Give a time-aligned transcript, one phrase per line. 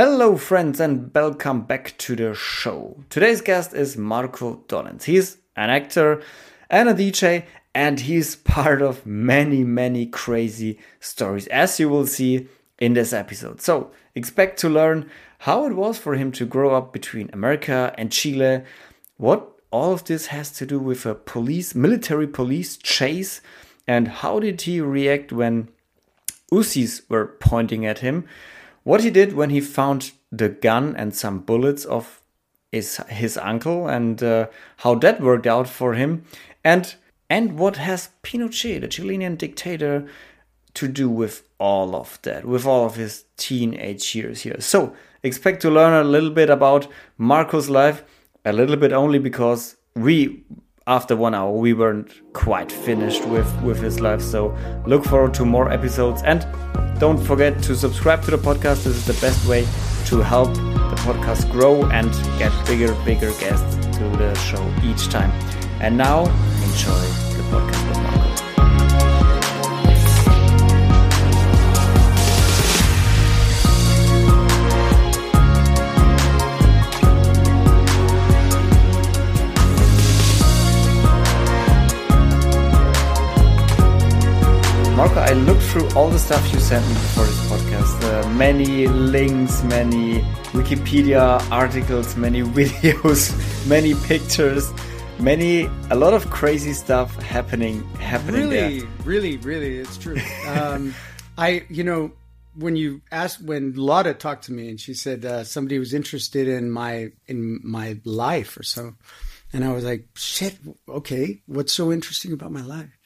[0.00, 3.02] Hello, friends, and welcome back to the show.
[3.10, 5.02] Today's guest is Marco Dollenz.
[5.02, 6.22] He's an actor
[6.70, 12.46] and a DJ, and he's part of many, many crazy stories, as you will see
[12.78, 13.60] in this episode.
[13.60, 18.12] So, expect to learn how it was for him to grow up between America and
[18.12, 18.62] Chile,
[19.16, 23.40] what all of this has to do with a police, military police chase,
[23.84, 25.70] and how did he react when
[26.52, 28.28] Uzis were pointing at him,
[28.88, 32.22] what he did when he found the gun and some bullets of
[32.72, 34.46] his, his uncle, and uh,
[34.78, 36.24] how that worked out for him,
[36.64, 36.94] and
[37.28, 40.06] and what has Pinochet, the Chilean dictator,
[40.72, 44.58] to do with all of that, with all of his teenage years here.
[44.58, 48.02] So expect to learn a little bit about Marco's life,
[48.46, 50.44] a little bit only because we
[50.88, 54.22] after one hour we weren't quite finished with with his life.
[54.22, 54.56] So
[54.86, 56.22] look forward to more episodes.
[56.24, 56.46] And
[56.98, 58.84] don't forget to subscribe to the podcast.
[58.84, 59.62] This is the best way
[60.06, 65.30] to help the podcast grow and get bigger bigger guests to the show each time.
[65.80, 66.20] And now
[66.64, 67.04] enjoy
[67.36, 68.07] the podcast
[84.98, 85.20] Marco.
[85.20, 88.02] I looked through all the stuff you sent me for this podcast.
[88.02, 93.30] Uh, many links, many Wikipedia articles, many videos,
[93.68, 94.72] many pictures,
[95.20, 98.88] many a lot of crazy stuff happening happening really, there.
[99.04, 100.16] really, really, it's true.
[100.48, 100.92] Um,
[101.38, 102.10] I, you know,
[102.56, 106.48] when you asked when Lotta talked to me and she said uh, somebody was interested
[106.48, 108.94] in my in my life or so,
[109.52, 112.97] and I was like, shit, okay, what's so interesting about my life?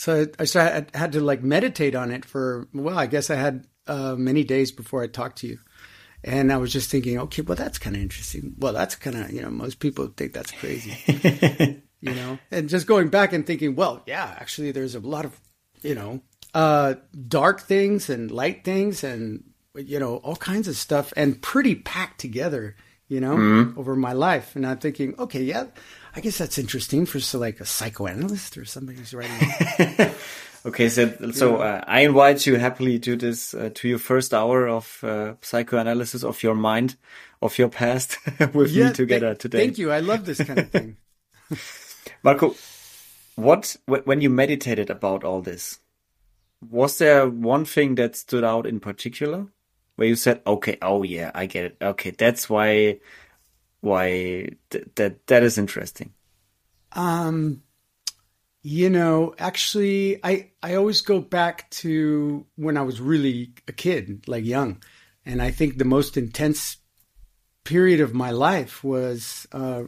[0.00, 3.34] So I, started, I had to like meditate on it for well, I guess I
[3.34, 5.58] had uh, many days before I talked to you.
[6.24, 8.54] And I was just thinking, okay, well, that's kind of interesting.
[8.56, 10.96] Well, that's kind of, you know, most people think that's crazy,
[12.00, 15.38] you know, and just going back and thinking, well, yeah, actually, there's a lot of,
[15.82, 16.22] you know,
[16.54, 16.94] uh,
[17.28, 22.18] dark things and light things and, you know, all kinds of stuff and pretty packed
[22.18, 22.74] together,
[23.08, 23.78] you know, mm-hmm.
[23.78, 24.56] over my life.
[24.56, 25.66] And I'm thinking, okay, yeah,
[26.14, 30.10] I guess that's interesting for so like a psychoanalyst or somebody who's writing.
[30.66, 34.66] okay, so so uh, I invite you happily to this uh, to your first hour
[34.66, 36.96] of uh, psychoanalysis of your mind,
[37.40, 38.18] of your past
[38.54, 39.66] with yeah, me together th- today.
[39.66, 39.92] Thank you.
[39.92, 40.96] I love this kind of thing.
[42.24, 42.56] Marco,
[43.36, 45.78] what when you meditated about all this,
[46.68, 49.46] was there one thing that stood out in particular?
[49.94, 51.76] Where you said, "Okay, oh yeah, I get it.
[51.80, 53.00] Okay, that's why
[53.80, 56.12] why th- that that is interesting?
[56.92, 57.62] Um,
[58.62, 64.28] you know, actually, I I always go back to when I was really a kid,
[64.28, 64.82] like young,
[65.24, 66.76] and I think the most intense
[67.64, 69.84] period of my life was, uh,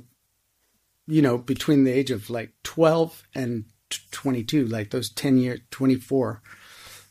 [1.06, 3.64] you know, between the age of like twelve and
[4.10, 6.42] twenty two, like those ten years, twenty four.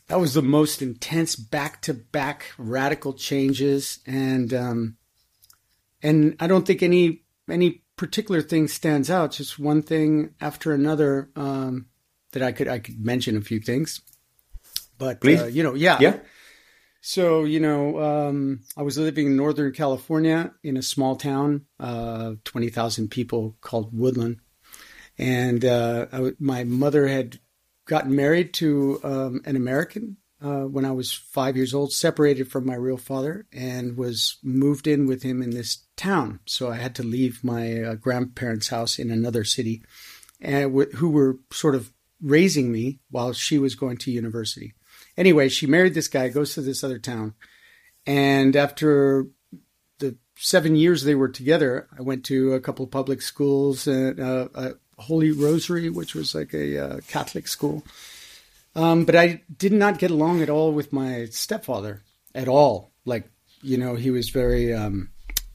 [0.08, 4.96] That was the most intense back to back radical changes, and um,
[6.02, 9.32] and I don't think any any particular thing stands out.
[9.32, 11.86] Just one thing after another um,
[12.32, 14.00] that I could I could mention a few things,
[14.98, 16.16] but uh, you know, yeah, yeah.
[17.00, 22.34] So you know, um, I was living in Northern California in a small town, uh,
[22.44, 24.38] twenty thousand people called Woodland,
[25.18, 26.06] and uh,
[26.38, 27.38] my mother had
[27.86, 32.66] gotten married to um, an American uh, when I was five years old, separated from
[32.66, 36.40] my real father, and was moved in with him in this town.
[36.46, 39.82] So I had to leave my uh, grandparents' house in another city,
[40.40, 44.74] and w- who were sort of raising me while she was going to university.
[45.16, 47.34] Anyway, she married this guy, goes to this other town,
[48.06, 49.26] and after
[49.98, 54.18] the seven years they were together, I went to a couple of public schools and
[54.18, 57.82] uh, a Holy Rosary, which was like a uh, Catholic school
[58.74, 62.02] um, but I did not get along at all with my stepfather
[62.34, 62.92] at all.
[63.04, 63.28] Like,
[63.60, 65.10] you know, he was very, um,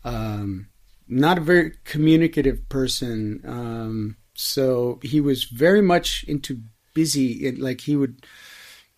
[0.08, 0.68] um,
[1.08, 3.42] not a very communicative person.
[3.46, 6.62] Um, so he was very much into
[6.94, 8.26] busy, like he would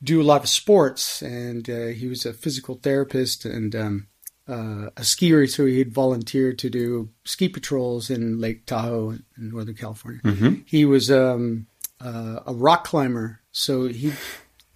[0.01, 4.07] do a lot of sports and uh, he was a physical therapist and um,
[4.47, 5.49] uh, a skier.
[5.49, 10.21] So he'd volunteer to do ski patrols in Lake Tahoe in Northern California.
[10.23, 10.61] Mm-hmm.
[10.65, 11.67] He was um,
[11.99, 14.17] uh, a rock climber so he'd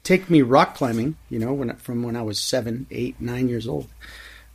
[0.03, 3.67] take me rock climbing, you know, when from when I was seven, eight, nine years
[3.67, 3.87] old.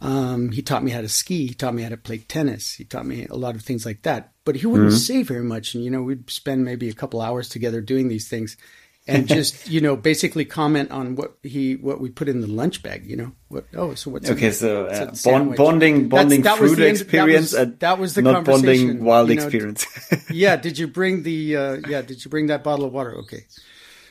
[0.00, 1.48] Um, he taught me how to ski.
[1.48, 2.74] He taught me how to play tennis.
[2.74, 4.32] He taught me a lot of things like that.
[4.44, 4.98] But he wouldn't mm-hmm.
[4.98, 8.28] say very much, and you know, we'd spend maybe a couple hours together doing these
[8.28, 8.56] things.
[9.08, 12.82] and just you know basically comment on what he what we put in the lunch
[12.82, 13.06] bag.
[13.06, 13.66] You know what?
[13.74, 14.52] Oh, so what's okay?
[14.52, 17.52] So uh, bond, bonding bonding That's, that through the, experience.
[17.52, 19.86] That was, that was the not bonding wild you know, experience.
[20.30, 20.56] yeah.
[20.56, 21.56] Did you bring the?
[21.56, 22.02] Uh, yeah.
[22.02, 23.16] Did you bring that bottle of water?
[23.16, 23.46] Okay.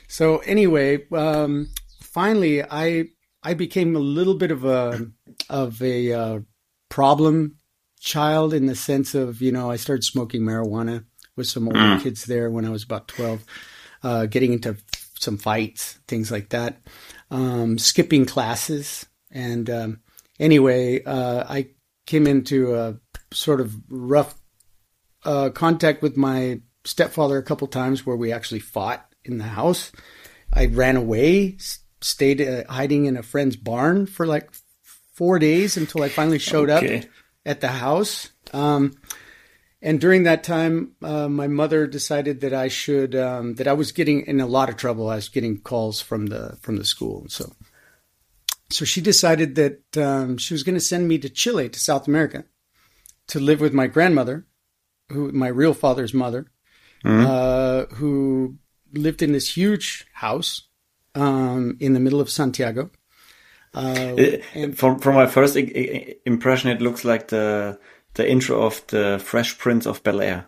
[0.08, 1.68] So anyway, um,
[2.00, 3.08] finally, I
[3.42, 5.10] I became a little bit of a
[5.48, 6.40] of a uh,
[6.88, 7.56] problem
[8.00, 11.04] child in the sense of you know I started smoking marijuana
[11.36, 12.02] with some older mm.
[12.02, 13.44] kids there when I was about twelve,
[14.02, 14.76] uh, getting into
[15.18, 16.80] some fights, things like that,
[17.30, 20.00] um, skipping classes, and um,
[20.38, 21.68] anyway, uh, I
[22.06, 22.96] came into a
[23.32, 24.34] sort of rough
[25.24, 29.92] uh, contact with my stepfather a couple times where we actually fought in the house.
[30.52, 31.58] I ran away,
[32.00, 34.50] stayed uh, hiding in a friend's barn for like
[35.18, 37.00] four days until I finally showed okay.
[37.00, 37.04] up
[37.44, 38.30] at the house.
[38.52, 38.92] Um,
[39.82, 43.92] and during that time, uh, my mother decided that I should um, that I was
[43.92, 45.08] getting in a lot of trouble.
[45.08, 47.52] I was getting calls from the from the school, so
[48.70, 52.08] so she decided that um, she was going to send me to Chile, to South
[52.08, 52.44] America,
[53.28, 54.46] to live with my grandmother,
[55.10, 56.46] who my real father's mother,
[57.04, 57.26] mm-hmm.
[57.26, 58.58] uh, who
[58.92, 60.68] lived in this huge house
[61.14, 62.90] um, in the middle of Santiago.
[63.78, 64.38] Uh,
[64.74, 67.78] from from my first impression, it looks like the
[68.14, 70.46] the intro of the Fresh Prince of Bel Air.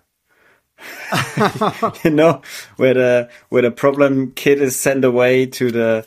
[2.04, 2.42] you know,
[2.76, 6.06] where the where the problem kid is sent away to the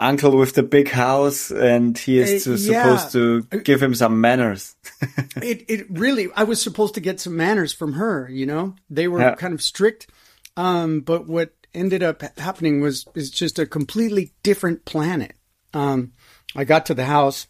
[0.00, 2.82] uncle with the big house, and he is uh, yeah.
[2.82, 4.74] supposed to give him some manners.
[5.36, 8.28] it it really, I was supposed to get some manners from her.
[8.28, 9.34] You know, they were yeah.
[9.36, 10.08] kind of strict.
[10.56, 15.34] Um, but what ended up happening was is just a completely different planet.
[15.72, 16.12] Um,
[16.54, 17.46] I got to the house,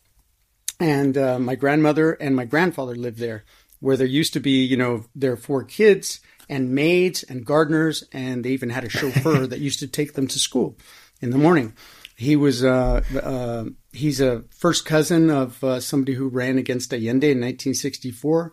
[0.78, 3.44] and uh, my grandmother and my grandfather lived there,
[3.80, 8.44] where there used to be, you know, their four kids and maids and gardeners, and
[8.44, 10.76] they even had a chauffeur that used to take them to school
[11.20, 11.74] in the morning.
[12.16, 17.30] He was uh, uh, he's a first cousin of uh, somebody who ran against Allende
[17.30, 18.52] in 1964,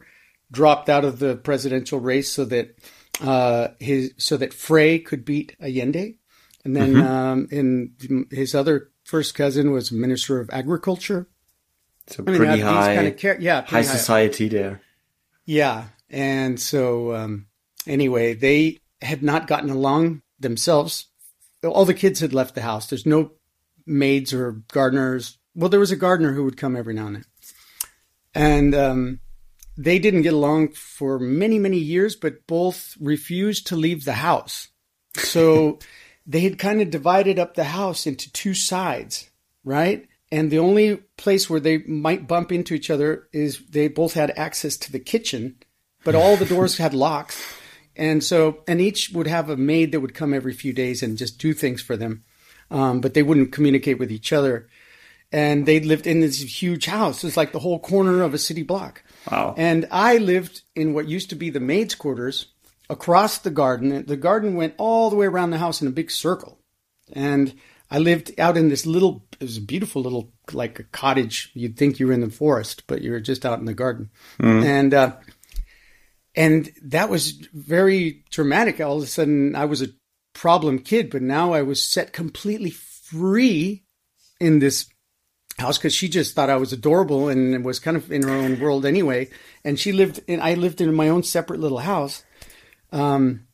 [0.50, 2.78] dropped out of the presidential race so that
[3.20, 6.18] uh, his so that Frei could beat Allende,
[6.64, 7.08] and then mm-hmm.
[7.08, 11.28] um, in his other first cousin was Minister of Agriculture.
[12.08, 14.82] So I mean, pretty high, kind of car- yeah, high, high society there.
[15.46, 17.48] Yeah, and so um,
[17.86, 21.08] anyway, they had not gotten along themselves.
[21.64, 22.90] All the kids had left the house.
[22.90, 23.32] There's no
[23.86, 25.38] maids or gardeners.
[25.56, 27.26] Well, there was a gardener who would come every now and then,
[28.36, 29.20] and um,
[29.78, 34.68] they didn't get along for many, many years, but both refused to leave the house.
[35.16, 35.80] So
[36.28, 39.30] they had kind of divided up the house into two sides,
[39.64, 40.08] right?
[40.30, 44.38] And the only place where they might bump into each other is they both had
[44.38, 45.56] access to the kitchen,
[46.04, 47.42] but all the doors had locks.
[47.96, 51.18] And so, and each would have a maid that would come every few days and
[51.18, 52.24] just do things for them.
[52.70, 54.68] Um, but they wouldn't communicate with each other.
[55.32, 57.24] And they lived in this huge house.
[57.24, 59.04] It was like the whole corner of a city block.
[59.32, 59.56] Wow.
[59.58, 62.48] And I lived in what used to be the maid's quarters
[62.90, 64.06] across the garden.
[64.06, 66.60] The garden went all the way around the house in a big circle.
[67.14, 67.54] And
[67.90, 71.52] I lived out in this little, it was a beautiful little, like a cottage.
[71.54, 74.10] You'd think you were in the forest, but you were just out in the garden.
[74.40, 74.66] Mm.
[74.66, 75.16] And, uh,
[76.36, 78.80] and that was very dramatic.
[78.80, 79.90] All of a sudden, I was a
[80.34, 83.84] problem kid, but now I was set completely free
[84.40, 84.88] in this
[85.58, 88.60] house because she just thought I was adorable and was kind of in her own
[88.60, 89.30] world anyway.
[89.64, 92.24] And she lived in, I lived in my own separate little house.
[92.98, 93.48] Um,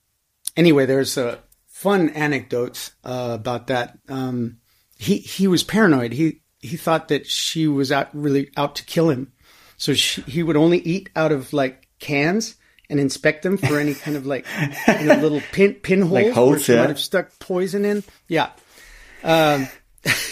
[0.56, 3.98] anyway, there's a fun anecdote uh, about that.
[4.08, 4.58] Um,
[4.98, 6.14] he, he was paranoid.
[6.14, 9.34] He, he thought that she was out really out to kill him.
[9.78, 12.56] So she, he would only eat out of like cans
[12.90, 14.46] and inspect them for any kind of like
[14.88, 16.80] you know, little pin pinholes like holes, where she yeah.
[16.80, 18.04] might have stuck poison in.
[18.28, 18.52] Yeah.
[19.24, 19.68] Um,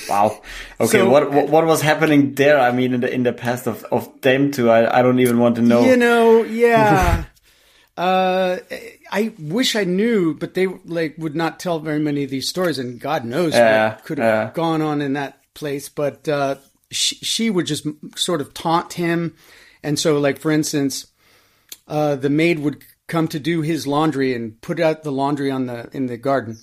[0.07, 0.41] wow.
[0.79, 0.97] Okay.
[0.97, 2.59] So, what, what, what was happening there?
[2.59, 5.37] I mean, in the in the past of of them two, I I don't even
[5.37, 5.81] want to know.
[5.83, 7.25] You know, yeah.
[7.97, 8.57] uh,
[9.11, 12.79] I wish I knew, but they like would not tell very many of these stories,
[12.79, 14.51] and God knows uh, what could have uh.
[14.51, 15.89] gone on in that place.
[15.89, 16.55] But uh,
[16.89, 19.35] she, she would just sort of taunt him,
[19.83, 21.07] and so like for instance,
[21.87, 25.65] uh, the maid would come to do his laundry and put out the laundry on
[25.65, 26.57] the in the garden,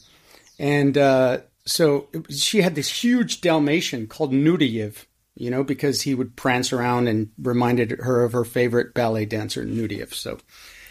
[0.59, 1.39] and uh,
[1.69, 7.09] so she had this huge Dalmatian called Nureyev, you know, because he would prance around
[7.09, 10.15] and reminded her of her favorite ballet dancer, Nureyev.
[10.15, 10.39] So,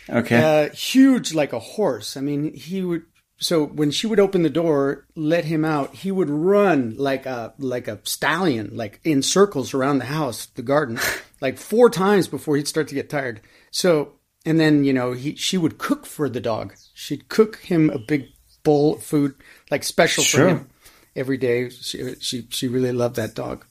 [0.09, 2.17] okay, uh, huge like a horse.
[2.17, 3.03] I mean, he would.
[3.39, 7.53] So when she would open the door, let him out, he would run like a
[7.59, 10.99] like a stallion, like in circles around the house, the garden,
[11.41, 13.41] like four times before he'd start to get tired.
[13.71, 14.13] So
[14.45, 16.73] and then you know he she would cook for the dog.
[16.95, 18.27] She'd cook him a big
[18.63, 19.35] bowl of food,
[19.69, 20.41] like special Sure.
[20.41, 20.69] for him
[21.15, 21.69] every day.
[21.69, 23.65] She, she, she really loved that dog.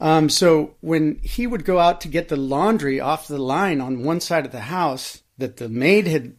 [0.00, 4.04] Um, so when he would go out to get the laundry off the line on
[4.04, 6.36] one side of the house that the maid had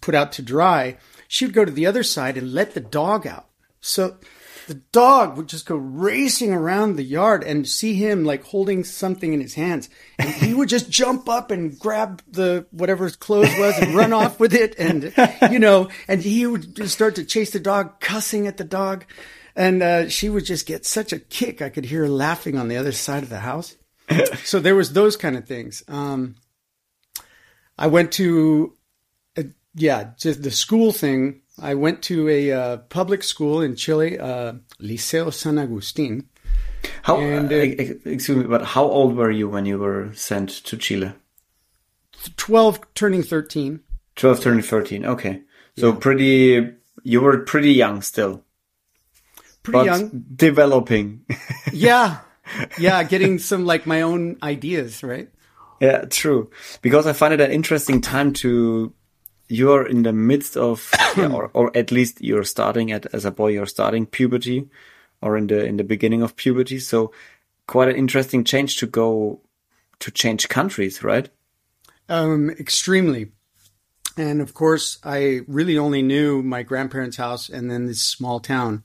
[0.00, 0.96] put out to dry,
[1.28, 3.48] she would go to the other side and let the dog out.
[3.80, 4.16] So
[4.66, 9.32] the dog would just go racing around the yard and see him like holding something
[9.32, 9.88] in his hands.
[10.18, 14.12] And he would just jump up and grab the whatever his clothes was and run
[14.12, 14.74] off with it.
[14.78, 15.12] And,
[15.52, 19.04] you know, and he would start to chase the dog, cussing at the dog.
[19.54, 21.62] And uh, she would just get such a kick.
[21.62, 23.76] I could hear her laughing on the other side of the house.
[24.44, 25.82] so there was those kind of things.
[25.88, 26.36] Um,
[27.78, 28.74] I went to,
[29.36, 29.42] uh,
[29.74, 31.42] yeah, just the school thing.
[31.60, 36.28] I went to a uh, public school in Chile, uh, Liceo San Agustin.
[37.02, 37.18] How?
[37.18, 40.76] And, uh, uh, excuse me, but how old were you when you were sent to
[40.76, 41.12] Chile?
[42.36, 43.80] 12 turning 13.
[44.16, 45.04] 12, turning 13.
[45.04, 45.42] Okay,
[45.76, 46.72] so pretty.
[47.02, 48.42] You were pretty young still,
[49.62, 50.24] Pretty but young.
[50.34, 51.24] developing.
[51.72, 52.18] Yeah.
[52.78, 53.02] Yeah.
[53.04, 55.28] Getting some like my own ideas, right?
[55.80, 56.50] Yeah, true.
[56.82, 58.92] Because I find it an interesting time to
[59.48, 63.30] you're in the midst of yeah, or or at least you're starting at as a
[63.30, 64.68] boy you're starting puberty
[65.20, 66.78] or in the in the beginning of puberty.
[66.78, 67.12] So
[67.66, 69.40] quite an interesting change to go
[70.00, 71.28] to change countries, right?
[72.08, 73.32] Um, extremely.
[74.16, 78.82] And of course, I really only knew my grandparents' house and then this small town,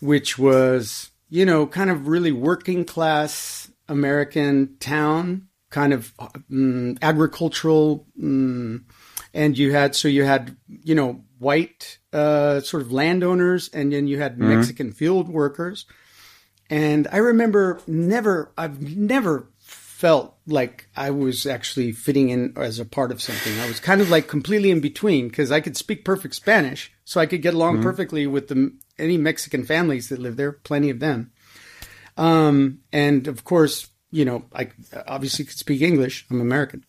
[0.00, 6.12] which was, you know, kind of really working class American town, kind of
[6.50, 8.06] um, agricultural.
[8.22, 8.86] Um,
[9.34, 14.06] and you had, so you had, you know, white uh, sort of landowners, and then
[14.06, 15.84] you had Mexican field workers.
[16.70, 22.84] And I remember never, I've never felt like I was actually fitting in as a
[22.84, 23.58] part of something.
[23.60, 27.20] I was kind of like completely in between because I could speak perfect Spanish, so
[27.20, 31.00] I could get along perfectly with the any Mexican families that live there, plenty of
[31.00, 31.30] them.
[32.16, 34.68] Um, and of course, you know, I
[35.06, 36.24] obviously could speak English.
[36.30, 36.84] I'm American.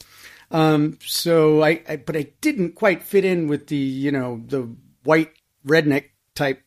[0.50, 4.62] Um, so I, I, but I didn't quite fit in with the, you know, the
[5.03, 5.31] white
[5.65, 6.05] redneck
[6.36, 6.62] type.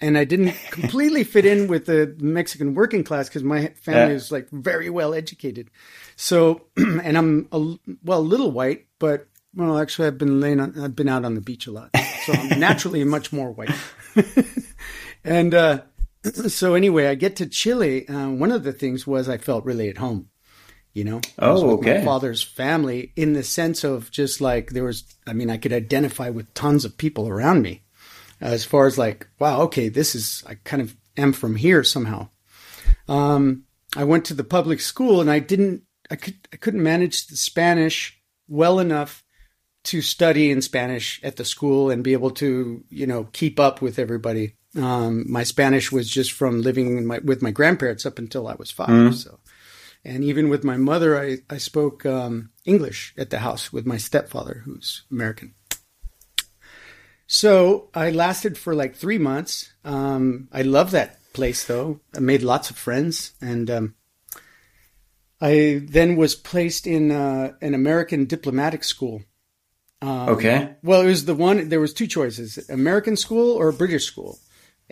[0.00, 4.16] And I didn't completely fit in with the Mexican working class because my family Yeah.
[4.16, 5.68] is like very well educated.
[6.14, 7.58] So, and I'm a,
[8.04, 11.34] well, a little white, but well, actually I've been laying on, I've been out on
[11.34, 11.90] the beach a lot.
[12.26, 13.70] So I'm naturally much more white.
[15.24, 15.82] and, uh,
[16.48, 18.08] so anyway, I get to Chile.
[18.08, 20.28] Uh, one of the things was I felt really at home.
[20.92, 22.04] You know, Oh, with my okay.
[22.04, 25.02] father's family in the sense of just like there was.
[25.26, 27.82] I mean, I could identify with tons of people around me,
[28.40, 30.44] as far as like, wow, okay, this is.
[30.46, 32.28] I kind of am from here somehow.
[33.08, 33.64] Um,
[33.96, 35.82] I went to the public school and I didn't.
[36.12, 36.36] I could.
[36.52, 38.16] I couldn't manage the Spanish
[38.46, 39.24] well enough
[39.84, 43.82] to study in Spanish at the school and be able to, you know, keep up
[43.82, 44.54] with everybody.
[44.76, 48.70] Um, my Spanish was just from living my, with my grandparents up until I was
[48.70, 49.38] 5 So,
[50.04, 53.96] and even with my mother, I, I spoke um, English at the house with my
[53.96, 55.54] stepfather, who's American.
[57.26, 59.72] So I lasted for like three months.
[59.84, 62.00] Um, I love that place though.
[62.14, 63.94] I made lots of friends and, um,
[65.40, 69.22] I then was placed in uh, an American diplomatic school.
[70.00, 70.76] Um, Okay.
[70.82, 71.68] Well, it was the one.
[71.68, 74.38] There was two choices: American school or British school,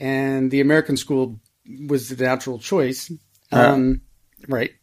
[0.02, 1.40] and the American school
[1.88, 3.10] was the natural choice.
[3.52, 4.02] Um,
[4.48, 4.72] right.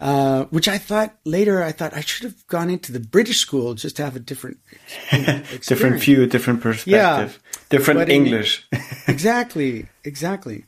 [0.00, 3.74] Uh, which I thought later, I thought I should have gone into the British school
[3.74, 4.58] just to have a different,
[5.66, 6.86] different view, different perspective,
[7.42, 8.64] yeah, different But in- English.
[9.08, 10.66] exactly, exactly.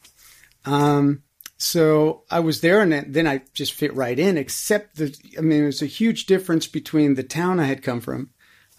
[0.64, 1.22] Um,
[1.58, 4.36] so I was there, and then I just fit right in.
[4.36, 8.00] Except the, I mean, it was a huge difference between the town I had come
[8.00, 8.30] from,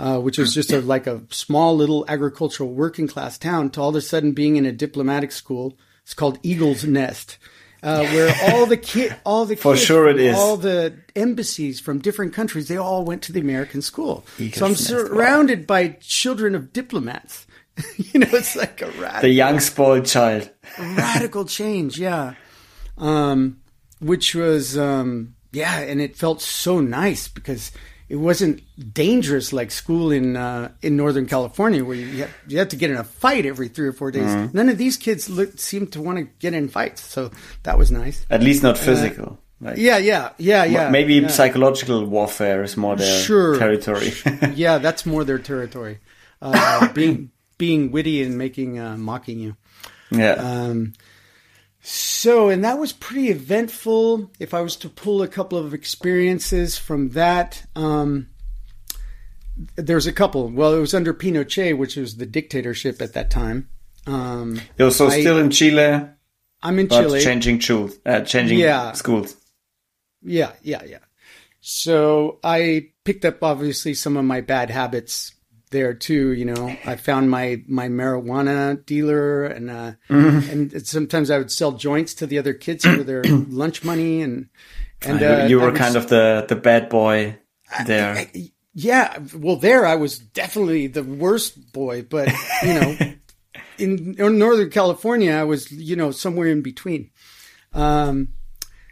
[0.02, 3.90] uh, which was just a, like a small little agricultural working class town, to all
[3.90, 5.78] of a sudden being in a diplomatic school.
[6.02, 7.38] It's called Eagle's Nest.
[7.84, 10.36] Uh, where all the kid, all the For kids sure it is.
[10.36, 14.26] all the embassies from different countries, they all went to the American school.
[14.40, 14.98] Eagle's so I'm Nest, wow.
[15.00, 17.46] surrounded by children of diplomats.
[17.98, 20.50] you know, it's like a radical the young spoiled child.
[20.80, 22.36] radical change yeah
[22.98, 23.60] um
[24.00, 27.72] which was um yeah and it felt so nice because
[28.12, 28.60] it wasn't
[28.94, 32.90] dangerous like school in uh in northern california where you had, you had to get
[32.92, 34.58] in a fight every three or four days Mm-hmm.
[34.58, 37.32] none of these kids look, seemed to want to get in fights so
[37.64, 39.40] that was nice At least not physical.
[39.64, 41.28] Like, yeah yeah yeah yeah maybe yeah.
[41.30, 43.58] psychological warfare is more their Sure.
[43.58, 44.12] territory.
[44.66, 46.00] yeah that's more their territory
[46.42, 49.56] uh being being witty and making uh mocking you
[50.12, 50.34] yeah.
[50.34, 50.92] Um,
[51.82, 54.32] so, and that was pretty eventful.
[54.40, 58.30] If I was to pull a couple of experiences from that, um,
[59.76, 60.50] there's a couple.
[60.50, 63.68] Well, it was under Pinochet, which was the dictatorship at that time.
[64.08, 66.08] Um, You're so I- still in Chile,
[66.64, 67.22] I'm in Chile.
[67.22, 68.92] changing schools, uh, changing Yeah.
[68.94, 69.36] schools.
[70.24, 71.00] Yeah, yeah, yeah.
[71.62, 75.34] So I picked up obviously some of my bad habits
[75.72, 76.32] there too.
[76.34, 81.72] You know, I found my my marijuana dealer, and uh, and sometimes I would sell
[81.74, 84.50] joints to the other kids for their lunch money, and
[85.02, 87.38] and you, uh, you I were would kind of the the bad boy
[87.86, 88.28] there.
[88.74, 92.30] Yeah, well, there I was definitely the worst boy, but
[92.64, 92.98] you know,
[93.78, 97.10] in, in Northern California, I was you know somewhere in between.
[97.74, 98.30] Um,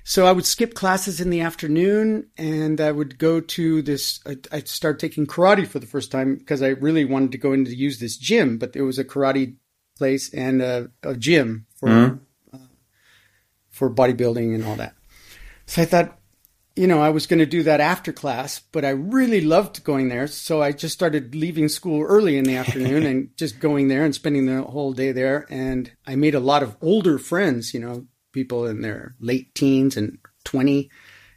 [0.04, 4.20] so I would skip classes in the afternoon, and I would go to this.
[4.26, 7.54] I, I started taking karate for the first time because I really wanted to go
[7.54, 9.56] in to use this gym, but there was a karate
[9.98, 12.20] place and a, a gym for
[12.54, 12.58] uh,
[13.70, 14.96] for bodybuilding and all that.
[15.66, 16.18] So I thought,
[16.76, 20.10] you know, I was going to do that after class, but I really loved going
[20.10, 20.26] there.
[20.26, 24.16] So I just started leaving school early in the afternoon and just going there and
[24.16, 25.46] spending the whole day there.
[25.50, 29.98] And I made a lot of older friends, you know, people in their late teens
[29.98, 30.90] and 20.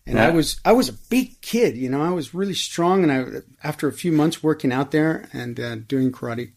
[0.04, 3.04] And I was, I was a big kid, you know, I was really strong.
[3.04, 6.52] And I, after a few months working out there and uh, doing karate,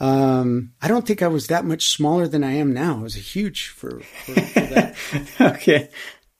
[0.00, 2.98] um, I don't think I was that much smaller than I am now.
[2.98, 4.96] I was huge for, for, for that.
[5.40, 5.90] okay.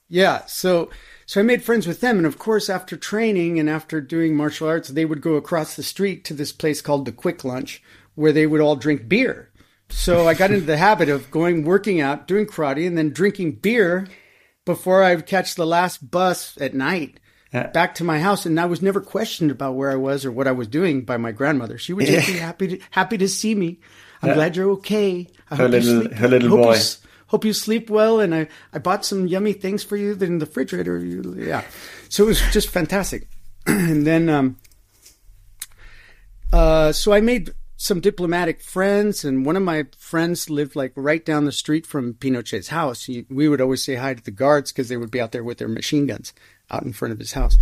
[0.08, 0.44] Yeah.
[0.46, 0.90] So
[1.26, 4.68] so I made friends with them, and of course, after training and after doing martial
[4.68, 7.82] arts, they would go across the street to this place called the Quick Lunch,
[8.14, 9.50] where they would all drink beer.
[9.88, 13.52] So I got into the habit of going working out, doing karate, and then drinking
[13.57, 14.07] beer
[14.64, 17.21] before I would catch the last bus at night
[17.52, 17.69] Yeah.
[17.69, 18.45] back to my house.
[18.47, 21.16] And I was never questioned about where I was or what I was doing by
[21.16, 21.78] my grandmother.
[21.78, 23.78] She would just be happy to happy to see me.
[24.23, 25.28] I'm glad you're okay.
[25.50, 26.73] I Her hope you little- sleep- her little hope boy.
[26.73, 30.38] s- hope you sleep well and I, I bought some yummy things for you in
[30.38, 30.99] the refrigerator
[31.37, 31.62] yeah
[32.09, 33.28] so it was just fantastic
[33.66, 34.57] and then um
[36.52, 41.25] uh so i made some diplomatic friends and one of my friends lived like right
[41.25, 43.04] down the street from pinochet's house.
[43.04, 45.45] He, we would always say hi to the guards because they would be out there
[45.45, 46.33] with their machine guns
[46.71, 47.59] out in front of his house.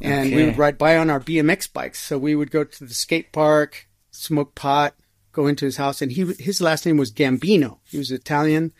[0.00, 2.02] And we would ride by on our bmx bikes.
[2.02, 4.94] So we would go to the skate park smoke pot
[5.32, 7.78] go into his house and he his last name was gambino.
[7.84, 8.72] He was italian.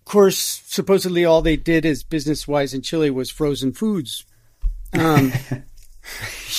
[0.00, 4.24] Of course, supposedly all they did as business wise in Chile was frozen foods.
[4.92, 5.32] Um,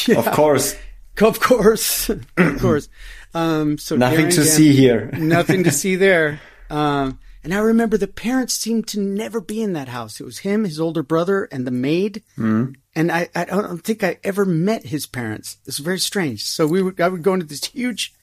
[0.08, 0.75] yeah, Of course,
[1.27, 2.25] of course, of
[2.60, 2.89] course.
[3.34, 5.10] Um, so nothing Darren to Gam- see here.
[5.13, 6.41] nothing to see there.
[6.71, 10.21] Um, and I remember the parents seemed to never be in that house.
[10.21, 12.23] It was him, his older brother, and the maid.
[12.38, 12.75] Mm-hmm.
[12.95, 15.57] And I, I don't think I ever met his parents.
[15.65, 16.45] It's very strange.
[16.45, 18.13] So we would, I would go into this huge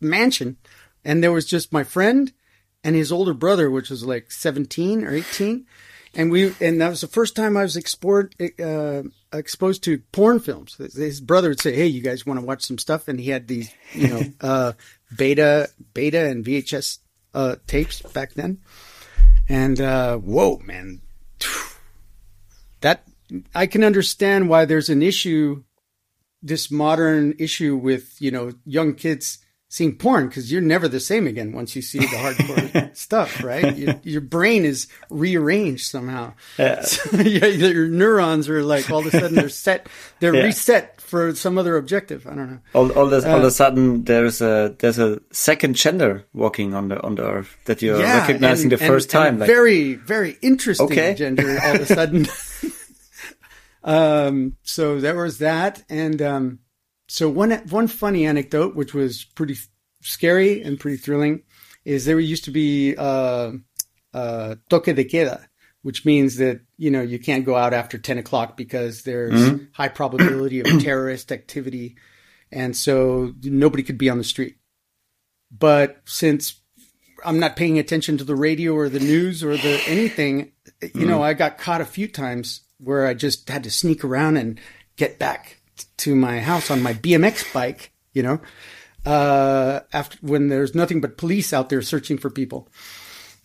[0.00, 0.56] mansion,
[1.04, 2.32] and there was just my friend
[2.82, 5.66] and his older brother, which was like 17 or 18.
[6.14, 10.40] And we, and that was the first time I was explored, uh, exposed to porn
[10.40, 10.76] films.
[10.76, 13.08] His brother would say, Hey, you guys want to watch some stuff?
[13.08, 14.72] And he had these, you know, uh,
[15.16, 16.98] beta, beta and VHS,
[17.34, 18.58] uh, tapes back then.
[19.48, 21.00] And, uh, whoa, man,
[22.80, 23.04] that
[23.54, 25.64] I can understand why there's an issue,
[26.42, 29.38] this modern issue with, you know, young kids
[29.70, 33.76] seeing porn because you're never the same again once you see the hardcore stuff, right?
[33.76, 36.32] Your, your brain is rearranged somehow.
[36.58, 36.82] Yeah.
[36.86, 39.86] So, yeah, your neurons are like all of a sudden they're set,
[40.20, 40.44] they're Yeah.
[40.44, 42.26] reset for some other objective.
[42.26, 42.58] I don't know.
[42.74, 46.74] All, all, this, all of Uh, a sudden, there's a there's a second gender walking
[46.74, 49.26] on the on the earth that you're recognizing and- the first and- time.
[49.34, 51.14] and like, very, very interesting Okay.
[51.14, 52.26] gender all of a sudden.
[53.84, 56.58] um, so there was that, and um,
[57.08, 59.56] so one one funny anecdote, which was pretty
[60.02, 61.42] scary and pretty thrilling,
[61.84, 63.52] is there used to be uh,
[64.12, 65.46] uh, toque de queda,
[65.82, 69.88] which means that you know you can't go out after ten o'clock because there's high
[69.88, 71.96] probability of terrorist activity,
[72.52, 74.56] and so nobody could be on the street.
[75.50, 76.60] But since
[77.24, 80.52] I'm not paying attention to the radio or the news or the anything,
[80.94, 84.36] you know, I got caught a few times where I just had to sneak around
[84.36, 84.60] and
[84.96, 85.57] get back
[85.98, 88.40] to my house on my BMX bike, you know,
[89.06, 92.68] uh, after when there's nothing but police out there searching for people.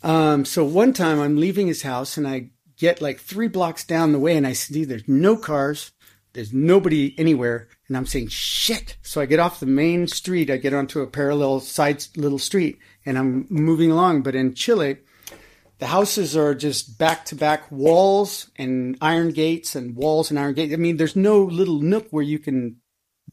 [0.04, 4.12] Um, so one time I'm leaving his house and I get like three blocks down
[4.12, 5.92] the way and I see there's no cars,
[6.34, 8.98] there's nobody anywhere, and I'm saying shit.
[9.02, 12.80] So I get off the main street, I get onto a parallel side little street,
[13.06, 14.24] and I'm moving along.
[14.24, 14.98] But in Chile,
[15.80, 20.54] the houses are just back to back walls and iron gates and walls and iron
[20.54, 20.74] gates.
[20.74, 22.78] I mean, there's no little nook where you can,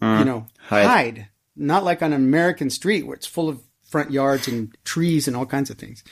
[0.01, 0.27] you mm.
[0.27, 0.87] know, hide.
[0.87, 1.29] hide.
[1.57, 5.37] Not like on an American street where it's full of front yards and trees and
[5.37, 6.03] all kinds of things.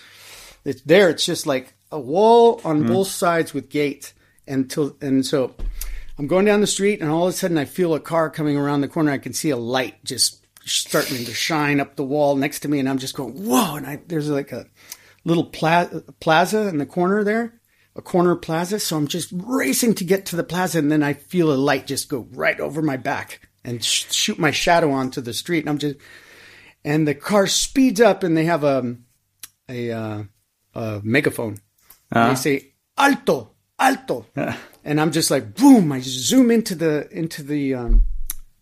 [0.64, 1.08] It's there.
[1.08, 2.88] It's just like a wall on mm.
[2.88, 4.14] both sides with gates.
[4.46, 5.54] Until and so,
[6.18, 8.56] I'm going down the street, and all of a sudden I feel a car coming
[8.56, 9.12] around the corner.
[9.12, 12.78] I can see a light just starting to shine up the wall next to me,
[12.78, 13.76] and I'm just going, whoa!
[13.76, 14.66] And I, there's like a
[15.28, 15.88] little pla-
[16.20, 17.60] plaza in the corner there,
[17.94, 18.80] a corner plaza.
[18.80, 21.86] So I'm just racing to get to the plaza, and then I feel a light
[21.86, 25.60] just go right over my back and sh- shoot my shadow onto the street.
[25.60, 25.96] And I'm just,
[26.84, 28.96] and the car speeds up, and they have a
[29.68, 30.22] a, uh,
[30.74, 31.58] a megaphone.
[32.10, 32.30] Uh-huh.
[32.30, 34.26] They say "alto, alto,"
[34.84, 35.92] and I'm just like, boom!
[35.92, 38.04] I just zoom into the into the um,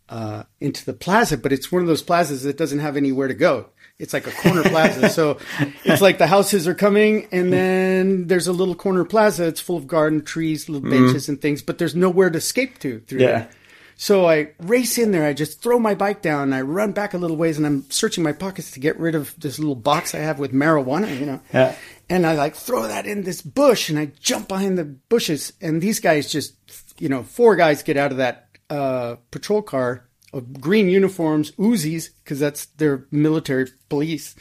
[0.08, 3.34] uh, into the plaza, but it's one of those plazas that doesn't have anywhere to
[3.34, 3.70] go.
[3.98, 5.08] It's like a corner plaza.
[5.08, 5.38] So
[5.84, 9.46] it's like the houses are coming and then there's a little corner plaza.
[9.46, 11.04] It's full of garden trees, little mm-hmm.
[11.04, 11.30] benches mm.
[11.30, 13.26] and things, but there's nowhere to escape to through yeah.
[13.26, 13.50] there.
[13.98, 15.24] So I race in there.
[15.24, 17.90] I just throw my bike down and I run back a little ways and I'm
[17.90, 21.24] searching my pockets to get rid of this little box I have with marijuana, you
[21.24, 21.40] know.
[21.52, 21.74] Yeah.
[22.10, 25.80] And I like throw that in this bush and I jump behind the bushes and
[25.80, 26.54] these guys just,
[26.98, 32.10] you know, four guys get out of that uh, patrol car of green uniforms, Uzis,
[32.22, 34.34] because that's their military police.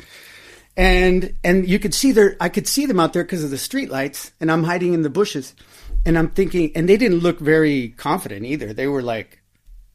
[0.77, 3.57] And and you could see their I could see them out there because of the
[3.57, 5.55] street lights, and I'm hiding in the bushes.
[6.05, 8.73] And I'm thinking, and they didn't look very confident either.
[8.73, 9.41] They were like,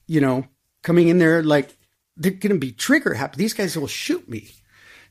[0.07, 0.47] you know,
[0.83, 1.77] coming in there like
[2.16, 3.37] they're going to be trigger happy.
[3.37, 4.51] These guys will shoot me.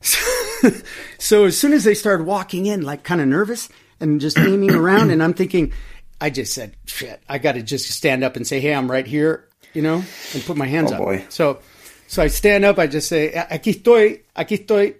[1.18, 4.72] so as soon as they started walking in, like kind of nervous and just aiming
[4.72, 5.72] around, and I'm thinking,
[6.20, 9.06] I just said, shit, I got to just stand up and say, hey, I'm right
[9.06, 10.02] here you know,
[10.34, 11.00] and put my hands oh, up.
[11.00, 11.24] Boy.
[11.28, 11.60] So,
[12.06, 12.78] so I stand up.
[12.78, 14.96] I just say, "Aquí estoy, aquí estoy,"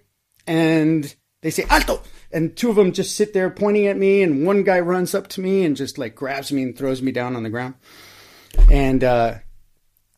[0.47, 2.03] and they say "alto,"
[2.33, 5.29] and two of them just sit there pointing at me, and one guy runs up
[5.29, 7.75] to me and just like grabs me and throws me down on the ground,
[8.71, 9.35] and uh,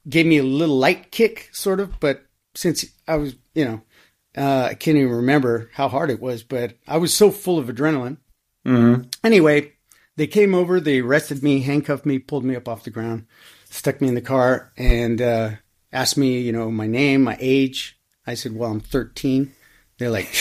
[0.09, 1.99] gave me a little light kick, sort of.
[2.01, 3.83] But since I was, you know,
[4.37, 7.69] uh, I can't even remember how hard it was, but I was so full of
[7.69, 8.19] adrenaline.
[8.67, 9.09] Mm-hmm.
[9.25, 9.71] Anyway,
[10.16, 13.27] they came over, they arrested me, handcuffed me, pulled me up off the ground
[13.72, 15.51] stuck me in the car and uh,
[15.92, 17.98] asked me, you know, my name, my age.
[18.27, 19.53] I said, well, I'm 13.
[19.98, 20.33] They're like,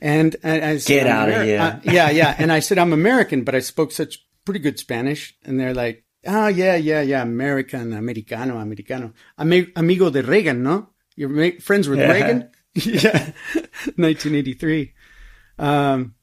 [0.00, 1.60] and, and I said, get out of here.
[1.60, 2.34] Uh, yeah, yeah.
[2.38, 5.34] And I said, I'm American, but I spoke such pretty good Spanish.
[5.44, 9.12] And they're like, oh, yeah, yeah, yeah, American, Americano, Americano.
[9.38, 10.90] Ami- amigo de Reagan, no?
[11.14, 12.12] You're ma- friends with yeah.
[12.12, 12.50] Reagan?
[12.74, 13.30] yeah.
[13.96, 14.92] 1983.
[15.58, 16.15] Um,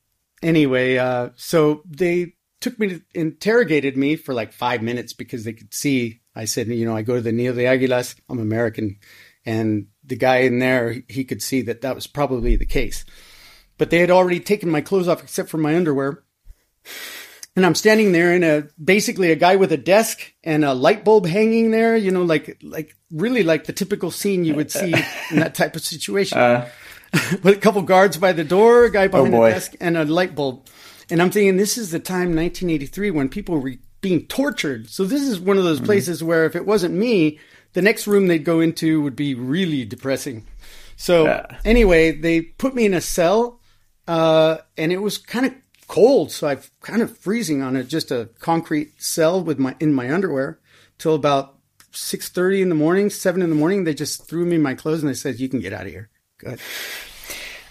[0.44, 5.54] anyway, uh, so they took me to interrogated me for like five minutes because they
[5.54, 8.16] could see I said, you know, I go to the Nido de Aguilas.
[8.30, 8.98] I'm American.
[9.46, 13.06] And the guy in there, he could see that that was probably the case.
[13.78, 16.24] But they had already taken my clothes off except for my underwear.
[17.56, 21.06] And I'm standing there in a basically a guy with a desk and a light
[21.06, 24.94] bulb hanging there, you know, like like really like the typical scene you would see
[25.32, 26.38] in that type of situation.
[26.40, 26.68] Uh,
[27.44, 30.06] with a couple guards by the door, a guy behind oh the desk, and a
[30.06, 30.68] light bulb.
[31.10, 34.90] And I'm thinking this is the time 1983 when people were being tortured.
[34.90, 35.86] So this is one of those mm-hmm.
[35.86, 37.40] places where if it wasn't me,
[37.74, 40.46] the next room they'd go into would be really depressing.
[40.96, 41.46] So yeah.
[41.66, 43.60] anyway, they put me in a cell,
[44.08, 45.54] uh, and it was kind of
[45.88, 49.94] cold, so I kind of freezing on it, just a concrete cell with my in
[49.94, 50.60] my underwear
[50.98, 51.58] till about
[51.92, 53.84] six thirty in the morning, seven in the morning.
[53.84, 56.10] They just threw me my clothes and they said, "You can get out of here."
[56.44, 56.60] Good.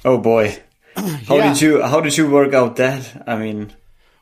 [0.04, 0.62] Oh boy.
[0.96, 1.52] How yeah.
[1.52, 3.24] did you How did you work out that?
[3.26, 3.72] I mean,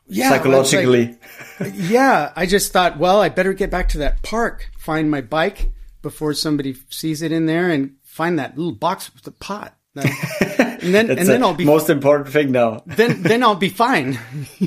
[0.07, 1.17] yeah, psychologically.
[1.59, 5.21] Like, yeah, I just thought, well, I better get back to that park, find my
[5.21, 9.75] bike before somebody sees it in there, and find that little box with the pot.
[9.95, 12.81] and then and then I'll be most important thing now.
[12.85, 14.17] then then I'll be fine.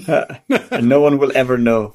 [0.06, 1.94] and no one will ever know.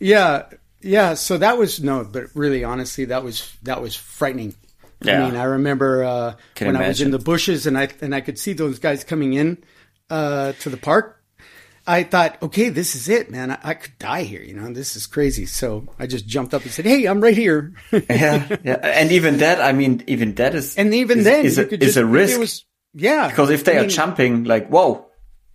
[0.00, 0.46] Yeah,
[0.80, 1.14] yeah.
[1.14, 4.54] So that was no, but really, honestly, that was that was frightening.
[5.02, 5.22] Yeah.
[5.22, 6.84] I mean, I remember uh, when imagine.
[6.84, 9.62] I was in the bushes and I and I could see those guys coming in
[10.10, 11.16] uh, to the park.
[11.88, 13.52] I thought, okay, this is it, man.
[13.52, 14.42] I, I, could die here.
[14.42, 15.46] You know, this is crazy.
[15.46, 18.80] So I just jumped up and said, "Hey, I'm right here." yeah, yeah.
[18.82, 21.80] And even that, I mean, even that is, and even is, then, is, a, is
[21.80, 22.40] just, a risk.
[22.40, 25.06] Was, yeah, because if they I are mean, jumping, like, whoa,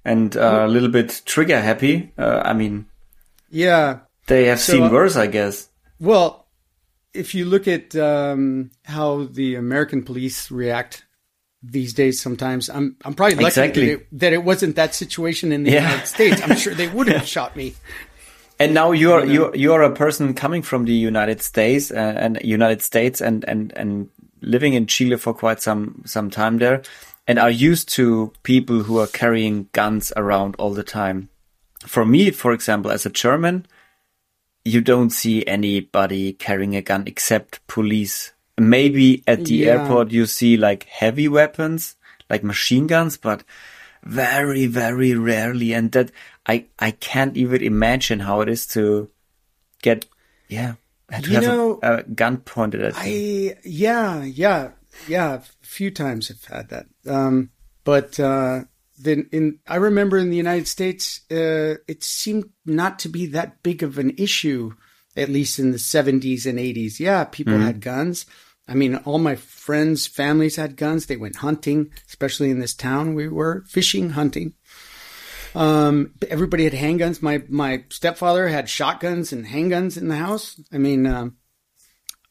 [0.06, 2.86] and uh, a little bit trigger happy, uh, I mean,
[3.49, 5.67] yeah, they have so, seen uh, worse, I guess.
[5.99, 6.40] Well,
[7.13, 11.06] if you look at um, how the American police react
[11.63, 13.86] these days, sometimes I'm I'm probably lucky exactly.
[13.86, 15.89] that, it, that, it, wasn't that situation in the yeah.
[15.89, 16.41] United States.
[16.41, 17.76] I'm sure they would have shot me.
[18.60, 22.82] And now you're you're you're a person coming from the United States uh, and United
[22.82, 24.10] States and and and
[24.41, 26.84] living in Chile for quite some some time there,
[27.28, 31.30] and are used to people who are carrying guns around all the time.
[31.86, 33.65] For me, for example, as a German,
[34.63, 38.34] you don't see anybody carrying a gun except police.
[38.58, 39.71] Maybe at the yeah.
[39.71, 41.95] airport you see like heavy weapons,
[42.30, 43.43] like machine guns, but
[44.04, 45.74] very, very rarely.
[45.74, 46.12] And that
[46.45, 49.10] I, I can't even imagine how it is to,
[49.82, 50.06] get
[50.47, 50.76] yeah
[51.12, 53.56] to You have know, a, a gun pointed at you?
[53.56, 54.71] I yeah yeah
[55.08, 55.34] yeah.
[55.34, 56.86] A few times I've had that.
[57.08, 57.50] Um,
[57.84, 58.65] but uh,
[59.04, 63.64] then in I remember in the United States, uh, it seemed not to be that
[63.64, 64.74] big of an issue,
[65.16, 67.00] at least in the seventies and eighties.
[67.00, 68.26] Yeah, people had guns.
[68.68, 71.06] I mean, all my friends' families had guns.
[71.06, 74.54] They went hunting, especially in this town we were fishing, hunting.
[75.54, 77.22] Um, everybody had handguns.
[77.22, 80.60] My my stepfather had shotguns and handguns in the house.
[80.72, 81.38] I mean, um,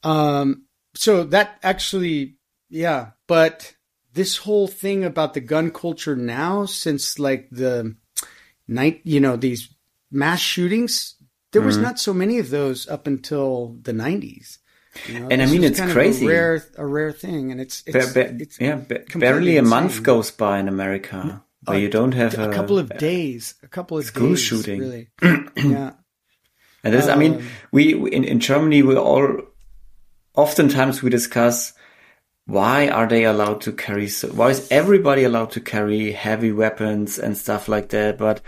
[0.02, 2.36] um, so that actually,
[2.68, 3.10] yeah.
[3.26, 3.74] But
[4.12, 7.94] this whole thing about the gun culture now, since like the
[8.66, 9.68] night, you know, these
[10.10, 11.14] mass shootings,
[11.52, 14.58] there was not so many of those up until the nineties.
[15.06, 16.26] You know, And I mean, it's crazy.
[16.26, 19.62] A rare, a rare thing, and it's, it's, Ba- ba- it's yeah, ba- barely a
[19.62, 23.98] month goes by in America where you don't have a couple of days, a couple
[23.98, 24.80] of school days, shooting.
[24.80, 25.08] really.
[25.56, 25.92] yeah.
[26.82, 29.42] And this, I mean, Um, we, we in, in Germany, we all
[30.34, 31.72] oftentimes we discuss
[32.50, 37.18] why are they allowed to carry so, why is everybody allowed to carry heavy weapons
[37.18, 38.18] and stuff like that?
[38.18, 38.40] But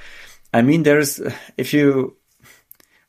[0.52, 1.20] I mean, there's
[1.56, 2.16] if you,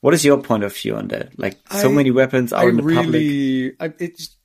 [0.02, 1.38] what is your point of view on that?
[1.38, 3.14] Like so I- many weapons are I in the public.
[3.14, 4.38] really, I, it's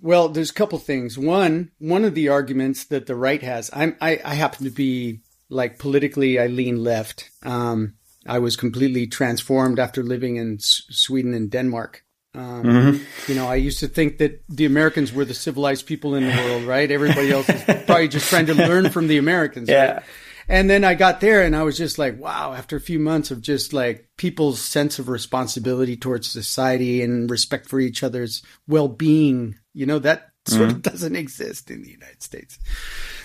[0.00, 0.28] well.
[0.28, 1.18] There's a couple things.
[1.18, 3.70] One, one of the arguments that the right has.
[3.72, 5.20] I'm, I, I happen to be
[5.50, 7.30] like politically, I lean left.
[7.42, 7.94] Um,
[8.26, 12.04] I was completely transformed after living in S- Sweden and Denmark.
[12.38, 13.30] Um, Mm-hmm.
[13.30, 16.34] You know, I used to think that the Americans were the civilized people in the
[16.42, 16.90] world, right?
[16.90, 19.68] Everybody else is probably just trying to learn from the Americans.
[19.68, 19.74] right?
[19.74, 20.02] Yeah.
[20.50, 23.30] And then I got there and I was just like, wow, after a few months
[23.30, 28.88] of just like people's sense of responsibility towards society and respect for each other's well
[28.88, 32.58] being, you know, that sort of doesn't exist in the United States.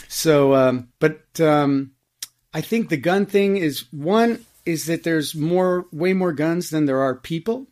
[0.10, 1.92] So, um, but um,
[2.54, 6.86] I think the gun thing is one is that there's more, way more guns than
[6.86, 7.68] there are people.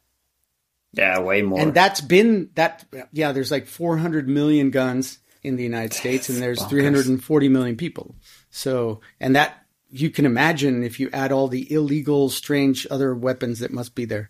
[0.94, 1.60] Yeah, way more.
[1.60, 6.42] And that's been that, yeah, there's like 400 million guns in the United States and
[6.42, 6.70] there's bonkers.
[6.70, 8.16] 340 million people.
[8.50, 13.60] So, and that you can imagine if you add all the illegal, strange other weapons
[13.60, 14.30] that must be there.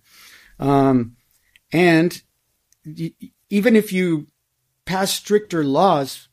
[0.60, 1.18] Um,
[1.72, 2.22] and
[2.86, 3.14] y-
[3.50, 4.28] even if you
[4.86, 6.30] pass stricter laws,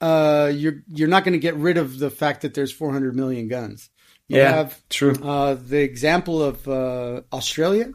[0.00, 3.48] uh, you're, you're not going to get rid of the fact that there's 400 million
[3.48, 3.90] guns.
[4.28, 5.14] You yeah, have true.
[5.22, 7.92] uh, the example of uh, Australia,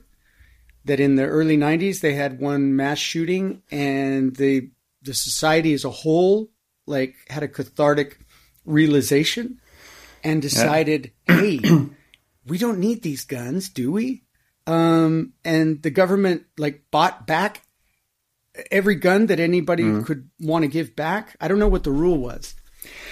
[0.88, 4.70] that in the early '90s they had one mass shooting, and the
[5.04, 6.50] the society as a whole
[6.86, 8.20] like had a cathartic
[8.66, 9.60] realization
[10.24, 11.60] and decided, hey,
[12.46, 14.24] we don't need these guns, do we?
[14.66, 17.62] Um, and the government like bought back
[18.72, 20.06] every gun that anybody Mm.
[20.06, 21.36] could want to give back.
[21.40, 22.56] I don't know what the rule was.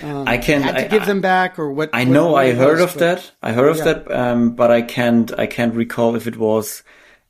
[0.01, 1.89] Um, I can- had to I- give them back or what.
[1.93, 3.31] I know what I heard was, of but- that.
[3.41, 3.83] I heard of Yeah.
[3.85, 5.31] that, um, but I can't.
[5.37, 6.83] I can't recall if it was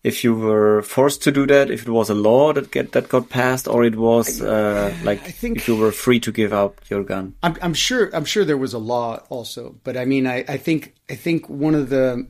[0.05, 3.09] if you were forced to do that, if it was a law that get that
[3.09, 6.53] got passed, or it was uh, like I think- if you were free to give
[6.53, 7.33] up your gun.
[7.41, 8.11] I'm, I'm sure.
[8.13, 11.49] I'm sure there was a law also, but I mean, I, I think I think
[11.49, 12.27] one of the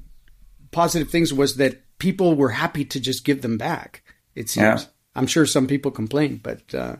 [0.72, 4.04] positive things was that people were happy to just give them back.
[4.36, 4.84] It seems.
[4.84, 4.90] Yeah.
[5.18, 6.96] I'm sure some people complained, but uh,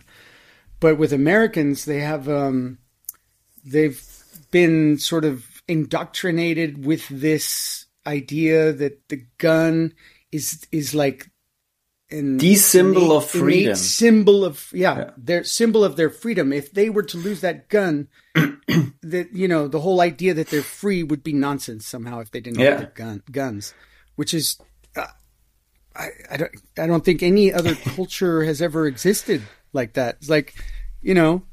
[0.82, 2.80] but with Americans, they have um,
[3.64, 4.02] they've
[4.52, 9.94] been sort of indoctrinated with this idea that the gun
[10.32, 11.30] is is like
[12.12, 13.76] an The symbol of freedom.
[13.76, 16.54] symbol of yeah, their symbol of their freedom.
[16.54, 20.62] If they were to lose that gun, that you know the whole idea that they're
[20.62, 22.72] free would be nonsense somehow if they didn't Yeah.
[22.72, 23.74] have their gun guns,
[24.16, 24.58] which is.
[24.96, 25.08] Uh,
[25.98, 29.42] I, I don't I don't think any other culture has ever existed
[29.74, 30.18] like that.
[30.20, 30.54] It's like,
[31.02, 31.44] you know,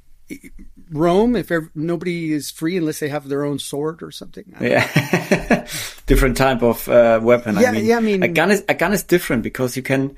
[0.92, 1.36] Rome.
[1.36, 4.44] If ever, nobody is free unless they have their own sword or something.
[4.60, 4.86] Yeah,
[6.06, 7.56] different type of uh, weapon.
[7.58, 9.82] Yeah, I mean, yeah, I mean- a gun is a gun is different because you
[9.82, 10.16] can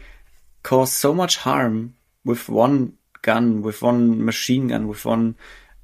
[0.62, 5.34] cause so much harm with one gun, with one machine gun, with one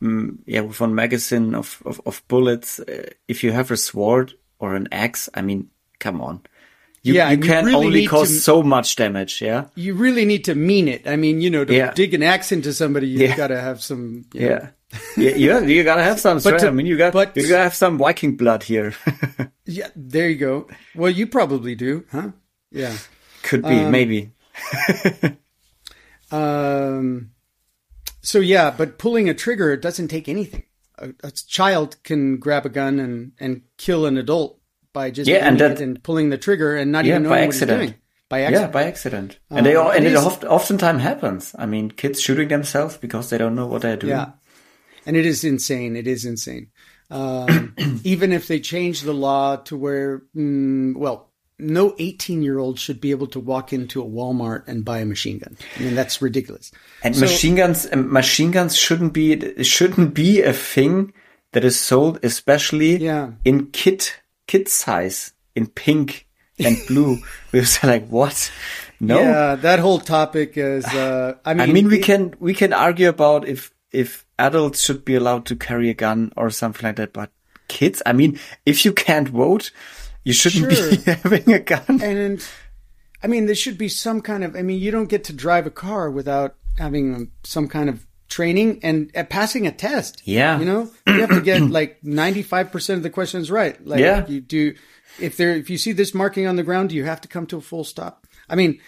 [0.02, 2.80] mm, yeah, with one magazine of of, of bullets.
[2.80, 6.40] Uh, if you have a sword or an axe, I mean, come on.
[7.02, 9.40] You, Yeah, you can really only cause to- so much damage.
[9.40, 11.06] Yeah, You really need to mean it.
[11.08, 11.94] I mean, you know, to Yeah.
[11.94, 13.36] dig an axe into somebody, you've Yeah.
[13.36, 14.26] got to have some.
[14.34, 14.68] you know,
[15.16, 15.30] yeah.
[15.36, 17.98] You, you gotta have some to- I mean, you got but- you gotta have some
[17.98, 18.94] Viking blood here.
[19.66, 20.66] Yeah, there you go.
[20.96, 22.30] Well, you probably do, huh?
[22.72, 22.96] Yeah.
[23.44, 24.32] Could be, Um, maybe.
[26.32, 27.30] Um,
[28.22, 30.64] so yeah, but pulling a trigger doesn't take anything.
[30.98, 34.60] A, a child can grab a gun and, and kill an adult
[34.92, 37.54] by just Yeah, and that- and pulling the trigger and not Yeah, even knowing what
[37.54, 37.94] he's doing.
[38.28, 38.62] By accident.
[38.62, 39.38] Yeah, by accident.
[39.50, 41.52] And they Um, all, and it it is- oft, oftentimes happens.
[41.58, 44.10] I mean, kids shooting themselves because they don't know what they're doing.
[44.12, 44.32] Yeah.
[45.06, 45.96] And it is insane.
[45.96, 46.68] It is insane.
[47.10, 52.78] Um, even if they change the law to where, mm, well, no 18 year old
[52.78, 55.56] should be able to walk into a Walmart and buy a machine gun.
[55.76, 56.72] I mean, that's ridiculous.
[57.02, 61.12] And so, machine guns, machine guns shouldn't be shouldn't be a thing
[61.52, 63.32] that is sold, especially yeah.
[63.44, 67.18] in kit, kit size, in pink and blue.
[67.52, 68.50] we was like, what?
[69.00, 69.18] No.
[69.18, 70.84] Yeah, that whole topic is.
[70.84, 74.82] Uh, I mean, I mean, we it, can we can argue about if if adults
[74.82, 77.30] should be allowed to carry a gun or something like that, but
[77.68, 79.70] kids, I mean, if you can't vote,
[80.24, 80.90] you shouldn't sure.
[80.90, 82.00] be having a gun.
[82.02, 82.46] And
[83.22, 84.56] I mean, there should be some kind of.
[84.56, 88.80] I mean, you don't get to drive a car without having some kind of training
[88.82, 90.22] and uh, passing a test.
[90.24, 93.84] Yeah, you know, you have to get like ninety five percent of the questions right.
[93.86, 94.26] Like, yeah.
[94.26, 94.74] you do.
[95.18, 97.44] If there, if you see this marking on the ground, do you have to come
[97.46, 98.26] to a full stop?
[98.48, 98.80] I mean,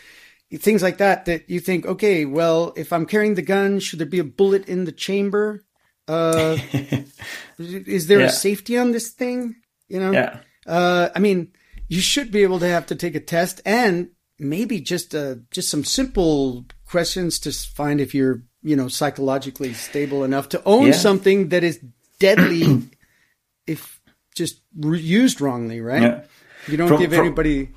[0.59, 1.25] things like that.
[1.27, 4.69] That you think, okay, well, if I'm carrying the gun, should there be a bullet
[4.69, 5.65] in the chamber?
[6.09, 6.59] Uh,
[7.59, 8.27] is there yeah.
[8.27, 9.57] a safety on this thing?
[9.89, 10.13] You know.
[10.13, 10.41] Yeah.
[10.67, 11.53] Uh, I mean,
[11.89, 15.71] you should be able to have to take a test and maybe just uh, just
[15.71, 20.93] some simple questions to find if you're you know psychologically stable enough to own Yeah.
[20.93, 21.81] something that is
[22.19, 22.89] deadly
[23.67, 24.01] if
[24.35, 26.03] just re- used wrongly, right?
[26.03, 26.21] Yeah.
[26.69, 27.71] You don't From- give from- anybody.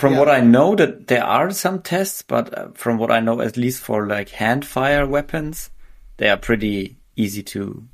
[0.00, 0.18] From Yeah.
[0.18, 3.56] what I know, that there are some tests, but uh, from what I know, at
[3.58, 5.68] least for like hand fire weapons,
[6.16, 7.84] they are pretty easy to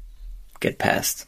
[0.60, 1.26] get past.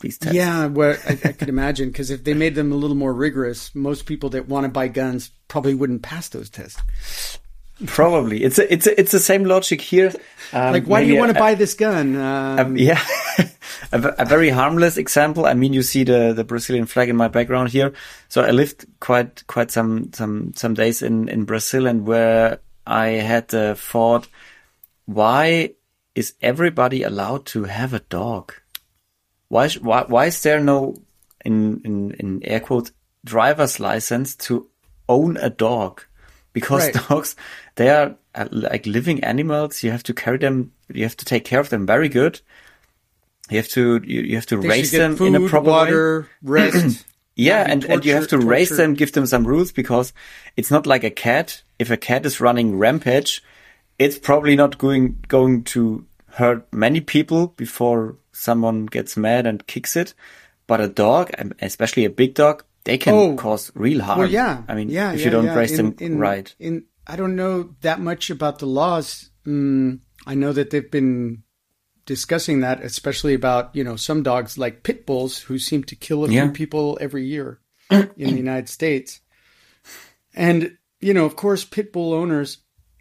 [0.00, 0.34] These tests.
[0.36, 3.74] Yeah, well, I, I could imagine because if they made them a little more rigorous,
[3.74, 6.82] most people that want to buy guns probably wouldn't pass those tests.
[7.86, 8.42] Probably.
[8.44, 10.12] It's a, it's a, it's the same logic here.
[10.52, 12.16] Um, Like, why do you want to buy this gun?
[12.16, 13.00] Um, Um, yeah,
[13.92, 15.46] a, a very harmless example.
[15.46, 17.92] I mean, you see the the Brazilian flag in my background here.
[18.28, 23.06] So I lived quite quite some some some days in in Brazil, and where I
[23.08, 24.28] had the thought,
[25.06, 25.74] why
[26.14, 28.52] is everybody allowed to have a dog?
[29.48, 30.94] Why sh- why why is there no
[31.44, 32.92] in in in air quotes
[33.24, 34.68] driver's license to
[35.08, 36.02] own a dog?
[36.54, 36.94] Because Right.
[37.08, 37.36] dogs
[37.74, 39.82] they are uh, like living animals.
[39.82, 40.72] You have to carry them.
[40.88, 42.40] You have to take care of them very good.
[43.50, 45.70] You have to you, you have to they raise them food, in a proper way.
[45.72, 47.04] water, rest.
[47.36, 49.72] Yeah, Not be and, and you have to torture- raise them, give them some rules
[49.72, 50.12] because
[50.56, 51.62] it's not like a cat.
[51.80, 53.42] If a cat is running rampage,
[53.98, 56.06] it's probably not going going to
[56.38, 60.14] hurt many people before someone gets mad and kicks it.
[60.68, 63.36] But a dog, and especially a big dog, they can Oh.
[63.36, 64.18] cause real harm.
[64.20, 64.62] Well, yeah.
[64.68, 65.54] I mean, yeah, if yeah, you don't yeah.
[65.56, 66.54] raise in, them in, right.
[66.58, 69.30] In I don't know that much about the laws.
[69.46, 71.42] Mm, I know that they've been
[72.06, 76.24] discussing that, especially about you know some dogs like pit bulls who seem to kill
[76.24, 79.20] a few people every year in the United States.
[80.34, 82.58] And you know, of course, pit bull owners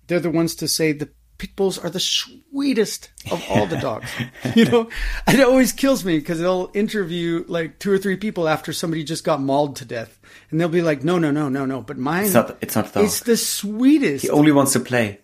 [0.07, 4.09] they're the ones to say the pit bulls are the sweetest of all the dogs.
[4.55, 4.89] you know,
[5.27, 9.23] it always kills me because they'll interview like two or three people after somebody just
[9.23, 10.19] got mauled to death,
[10.51, 12.57] and they'll be like, "No, no, no, no, no." But mine, It's not.
[12.61, 13.03] It's not dog.
[13.05, 14.23] it's the sweetest.
[14.23, 15.19] he only wants to play.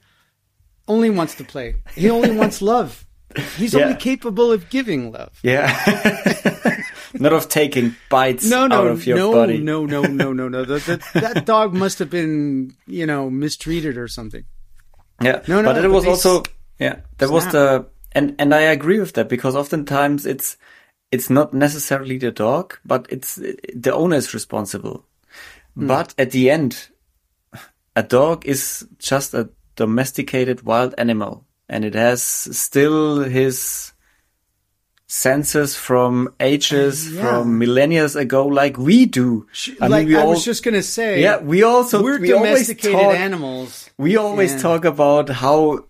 [0.87, 1.75] only wants to play.
[1.95, 3.05] He only wants love.
[3.57, 3.83] He's Yeah.
[3.85, 5.37] only capable of giving love.
[5.43, 5.69] Yeah.
[7.13, 9.59] not of taking bites No, out no, of your no, body.
[9.59, 10.65] no, no, no, no, no.
[10.65, 14.45] That, that, that dog must have been, you know, mistreated or something.
[15.21, 16.43] Yeah, No, no, but it was also
[16.79, 17.01] yeah.
[17.17, 20.57] There was the and and I agree with that because oftentimes it's
[21.11, 25.05] it's not necessarily the dog, but it's the owner is responsible.
[25.75, 25.87] Hmm.
[25.87, 26.89] But at the end,
[27.95, 33.93] a dog is just a domesticated wild animal, and it has still his
[35.11, 37.21] senses from ages Uh, yeah.
[37.21, 39.47] from millennia ago, like we do.
[39.81, 43.15] like we I all- was just gonna say, yeah, we also we're we domesticated talk-
[43.15, 43.89] animals.
[43.97, 44.59] we always Yeah.
[44.61, 45.85] talk about how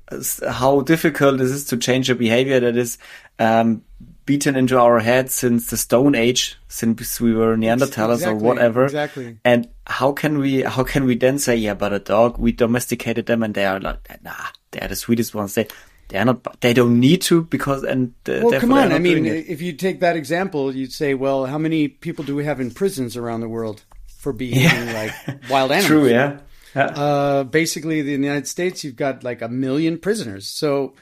[0.48, 2.98] how difficult it is to change a behavior that is
[3.40, 3.82] um,
[4.26, 8.86] beaten into our heads since the Stone Age, since we were Neanderthals or whatever.
[8.86, 9.38] exactly.
[9.44, 13.26] And how can we how can we then say, yeah, but a dog, we domesticated
[13.26, 15.56] them and they are like, nah, they are the sweetest ones.
[15.56, 15.68] They
[16.10, 16.60] they are not.
[16.62, 18.90] They don't need to because and uh, Well, come on.
[18.90, 22.36] not I mean, if you take that example, you'd say, well, how many people do
[22.36, 23.84] we have in prisons around the world
[24.18, 25.14] for behaving like
[25.50, 25.86] wild animals?
[25.88, 26.40] True, yeah.
[26.76, 26.86] Yeah.
[26.86, 30.48] Uh, basically, in the United States, you've got like a million prisoners.
[30.48, 30.94] So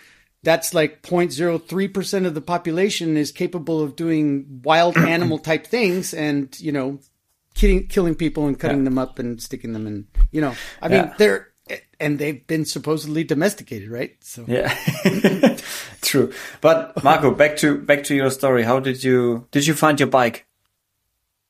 [0.44, 6.58] that's like 0.03% of the population is capable of doing wild animal type things and,
[6.60, 7.00] you know,
[7.54, 8.84] killing, killing people and cutting Yeah.
[8.86, 11.14] them up and sticking them in, you know, I mean, Yeah.
[11.18, 11.47] they're,
[12.00, 14.16] and they've been supposedly domesticated, right?
[14.22, 14.74] So Yeah,
[16.02, 16.32] true.
[16.62, 18.64] But Marco, back to back to your story.
[18.64, 20.46] How did you did you find your bike?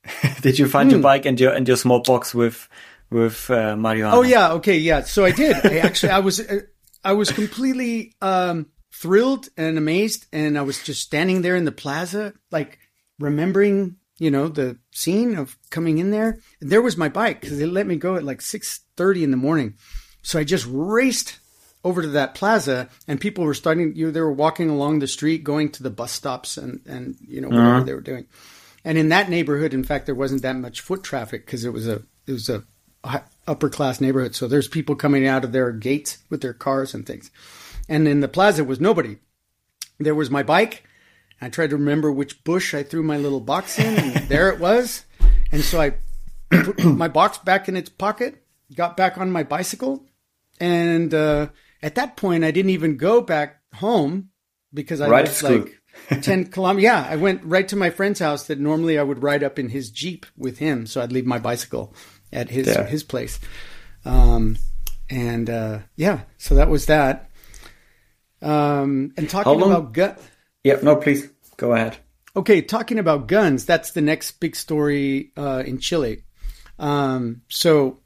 [0.41, 0.95] did you find Hmm.
[0.95, 2.68] your bike and your and your small box with
[3.09, 4.13] with uh, marijuana?
[4.13, 5.01] Oh yeah, okay, yeah.
[5.03, 5.55] So I did.
[5.65, 6.41] I actually, I was,
[7.03, 11.72] I was completely um, thrilled and amazed, and I was just standing there in the
[11.72, 12.80] plaza, like
[13.20, 16.39] remembering, you know, the scene of coming in there.
[16.61, 19.32] And there was my bike because they let me go at like six thirty in
[19.32, 19.76] the morning.
[20.28, 21.39] So I just raced
[21.86, 23.95] over to that plaza, and people were starting.
[23.95, 27.15] You know, they were walking along the street, going to the bus stops, and and
[27.25, 27.84] you know whatever uh-huh.
[27.86, 28.28] they were doing.
[28.84, 31.88] And in that neighborhood, in fact, there wasn't that much foot traffic because it was
[31.88, 32.65] a it was a
[33.47, 34.36] upper class neighborhood.
[34.36, 37.32] So there's people coming out of their gates with their cars and things.
[37.88, 39.19] And in the plaza was nobody.
[39.97, 40.84] There was my bike.
[41.39, 44.59] I tried to remember which bush I threw my little box in, and there it
[44.59, 45.05] was.
[45.53, 45.93] And so I
[46.49, 48.43] put my box back in its pocket,
[48.75, 50.03] got back on my bicycle,
[50.60, 51.49] and uh,
[51.82, 54.30] at that point, I didn't even go back home
[54.74, 56.84] because I right was like 10 kilometers.
[56.84, 59.70] Yeah, I went right to my friend's house that normally I would ride up in
[59.70, 60.86] his Jeep with him.
[60.86, 61.93] So I'd leave my bicycle
[62.32, 62.86] at his, yeah.
[62.86, 63.39] his place.
[64.05, 64.58] Um,
[65.10, 67.30] and uh, yeah, so that was that.
[68.41, 70.16] Um, and talking about gun.
[70.64, 71.97] Yeah, no, please go ahead.
[72.36, 76.24] Okay, talking about guns, that's the next big story uh, in Chile.
[76.78, 78.01] Um, so,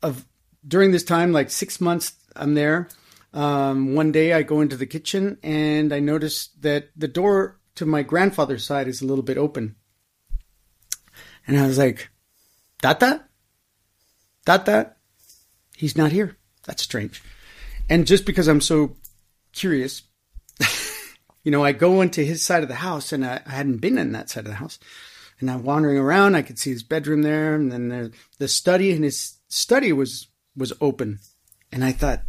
[0.00, 0.24] of
[0.68, 2.88] during this time, like six months, I'm there.
[3.32, 7.86] Um, one day, I go into the kitchen and I notice that the door to
[7.86, 9.76] my grandfather's side is a little bit open,
[11.46, 12.10] and I was like,
[12.82, 13.24] "Tata,
[14.46, 14.92] Tata,
[15.76, 16.36] he's not here.
[16.64, 17.22] That's strange."
[17.90, 18.96] And just because I'm so
[19.52, 20.02] curious.
[21.44, 23.98] you know, I go into his side of the house and I, I, hadn't been
[23.98, 24.78] in that side of the house.
[25.40, 26.34] And I'm wandering around.
[26.34, 30.28] I could see his bedroom there and then the, the study and his study was,
[30.58, 31.20] was open.
[31.72, 32.22] And I thought,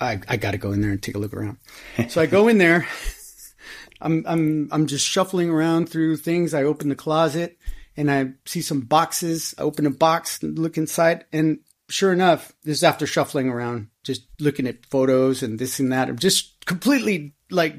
[0.00, 1.58] I, I got to go in there and take a look around.
[2.08, 2.86] so I go in there.
[4.00, 6.54] I'm, I'm, I'm just shuffling around through things.
[6.54, 7.56] I open the closet
[7.96, 9.54] and I see some boxes.
[9.58, 13.88] I open a box, and look inside, and sure enough, this is after shuffling around,
[14.02, 16.08] just looking at photos and this and that.
[16.08, 17.76] I'm just completely like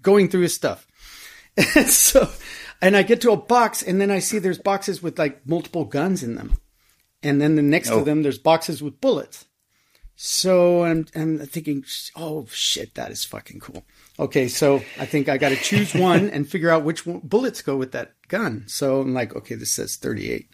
[0.00, 0.86] going through his stuff.
[1.56, 2.30] And so,
[2.80, 5.84] and I get to a box and then I see there's boxes with like multiple
[5.84, 6.58] guns in them.
[7.26, 7.98] And then the next oh.
[7.98, 9.46] to them, there's boxes with bullets.
[10.14, 13.84] So I'm, I'm thinking, oh shit, that is fucking cool.
[14.18, 17.76] Okay, so I think I got to choose one and figure out which bullets go
[17.76, 18.64] with that gun.
[18.68, 20.48] So I'm like, okay, this says 38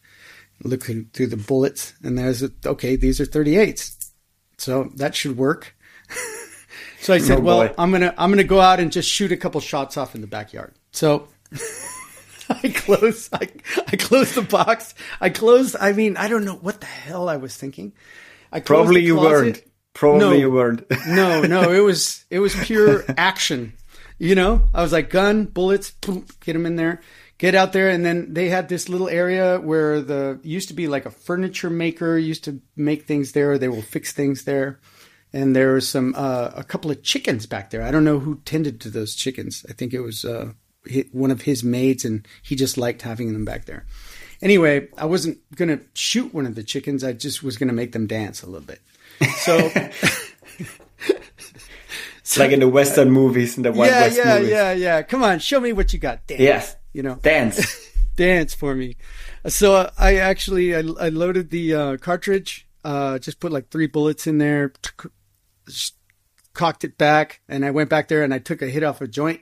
[0.65, 4.11] looking through the bullets, and there's a, okay, these are 38s,
[4.59, 5.77] so that should work.
[7.01, 9.37] so I said, oh, well, I'm gonna I'm gonna go out and just shoot a
[9.37, 10.75] couple shots off in the backyard.
[10.93, 11.29] So
[12.63, 13.49] I close I
[13.89, 14.95] I close the box.
[15.21, 15.77] I closed.
[15.79, 17.93] I mean, I don't know what the hell I was thinking.
[18.51, 19.63] I probably you weren't.
[19.95, 20.91] Probably no, you weren't.
[21.09, 23.75] no, no, it was it was pure action.
[24.19, 27.01] You know, I was like gun, bullets, boom, get them in there
[27.43, 30.87] get out there and then they had this little area where the used to be
[30.87, 34.79] like a furniture maker used to make things there they will fix things there
[35.33, 38.37] and there was some uh, a couple of chickens back there i don't know who
[38.45, 40.53] tended to those chickens i think it was uh,
[41.13, 43.85] one of his maids and he just liked having them back there
[44.41, 47.75] anyway i wasn't going to shoot one of the chickens i just was going to
[47.75, 48.81] make them dance a little bit
[49.37, 49.71] so
[52.25, 54.51] So, like in the Western movies, in the Wild yeah, West yeah, movies.
[54.51, 55.03] Yeah, yeah, yeah.
[55.03, 56.25] Come on, show me what you got.
[56.29, 56.41] Dance.
[56.41, 58.97] Yes you know, dance, dance for me.
[59.47, 63.87] So uh, I actually I, I loaded the uh, cartridge, uh, just put like three
[63.87, 65.09] bullets in there, t-
[66.53, 69.09] cocked it back, and I went back there and I took a hit off a
[69.09, 69.41] joint.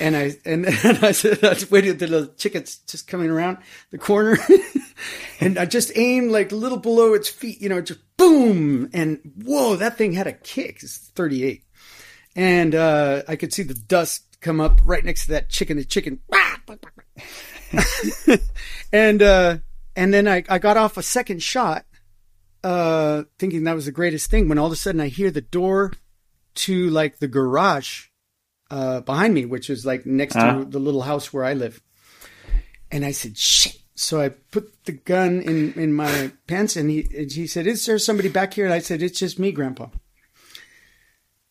[0.00, 3.58] And I and, and I said I waited till the chicken's just coming around
[3.90, 4.38] the corner,
[5.40, 9.20] and I just aimed like a little below its feet, you know, just boom, and
[9.44, 10.82] whoa, that thing had a kick.
[10.82, 11.64] It's 38,
[12.36, 15.76] and uh, I could see the dust come up right next to that chicken.
[15.76, 16.20] The chicken,
[18.92, 19.58] and uh,
[19.96, 21.84] and then I, I got off a second shot,
[22.64, 24.48] uh, thinking that was the greatest thing.
[24.48, 25.92] When all of a sudden I hear the door
[26.54, 28.06] to like the garage
[28.72, 30.60] uh, behind me, which is like next uh-huh.
[30.60, 31.82] to the little house where I live,
[32.90, 37.06] and I said, "Shit." So I put the gun in, in my pants, and he
[37.14, 39.88] and he said, "Is there somebody back here?" And I said, "It's just me, Grandpa."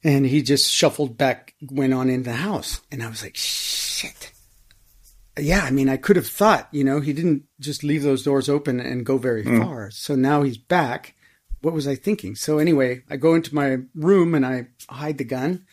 [0.03, 2.81] And he just shuffled back, went on in the house.
[2.91, 4.31] And I was like, shit.
[5.37, 8.49] Yeah, I mean, I could have thought, you know, he didn't just leave those doors
[8.49, 9.63] open and go very mm.
[9.63, 9.91] far.
[9.91, 11.13] So now he's back.
[11.61, 12.33] What was I thinking?
[12.33, 15.67] So anyway, I go into my room and I hide the gun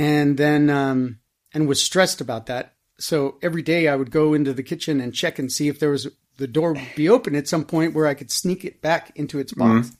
[0.00, 1.18] and then, um,
[1.52, 2.74] and was stressed about that.
[2.98, 5.90] So every day I would go into the kitchen and check and see if there
[5.90, 9.12] was the door would be open at some point where I could sneak it back
[9.14, 9.88] into its box.
[9.88, 9.96] Mm.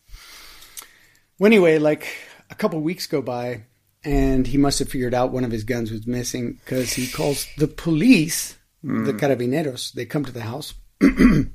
[1.38, 2.08] Well, anyway, like
[2.48, 3.64] a couple weeks go by
[4.02, 7.46] and he must have figured out one of his guns was missing because he calls
[7.58, 9.04] the police, mm.
[9.04, 9.92] the carabineros.
[9.92, 11.50] They come to the house and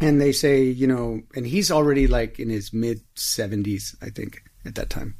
[0.00, 4.76] they say, you know, and he's already like in his mid 70s, I think, at
[4.76, 5.16] that time.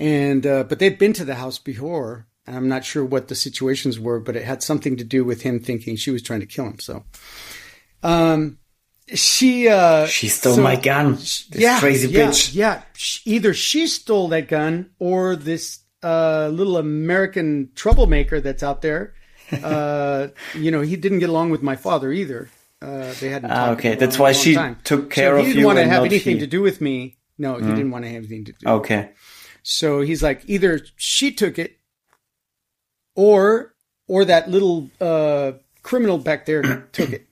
[0.00, 3.34] And, uh, but they'd been to the house before And I'm not sure what the
[3.34, 6.46] situations were, but it had something to do with him thinking she was trying to
[6.46, 6.78] kill him.
[6.80, 7.04] So,
[8.02, 8.58] um,
[9.12, 11.14] she uh She stole so- my gun.
[11.14, 12.54] This yeah, crazy yeah, bitch.
[12.54, 12.82] Yeah,
[13.24, 19.14] either she stole that gun or this uh, little American troublemaker that's out there.
[19.52, 22.48] Uh, you know, he didn't get along with my father either.
[22.80, 23.50] Uh, they hadn't.
[23.50, 23.96] Ah, okay.
[23.96, 24.78] That's why she time.
[24.84, 26.38] took care so of he didn't want to have anything he.
[26.38, 26.44] Mm.
[26.44, 27.18] to do with me.
[27.36, 28.68] No, he didn't want to have anything to do.
[28.68, 29.10] Okay.
[29.62, 31.78] So he's like, either she took it,
[33.14, 33.74] or
[34.06, 35.52] or that little uh,
[35.82, 37.28] criminal back there took it,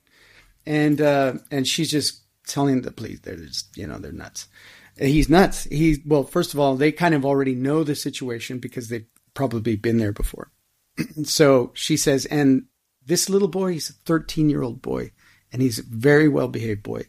[0.66, 4.48] and uh, and she's just telling the police they're just you know they're nuts.
[4.96, 5.64] He's nuts.
[5.64, 9.76] He well, first of all, they kind of already know the situation because they've probably
[9.76, 10.50] been there before.
[11.24, 12.64] so she says, and
[13.06, 15.12] this little boy, he's a 13 year old boy,
[15.52, 17.02] and he's a very well behaved boy,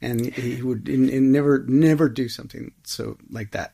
[0.00, 3.72] and he would and, and never never do something so like that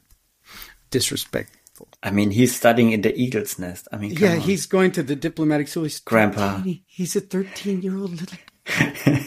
[0.92, 1.88] disrespectful.
[2.02, 3.88] I mean, he's studying in the Eagle's Nest.
[3.92, 4.40] I mean, Yeah, on.
[4.40, 5.82] he's going to the diplomatic school.
[5.82, 6.58] He's Grandpa.
[6.58, 6.82] 13.
[6.86, 8.38] He's a 13 year old little.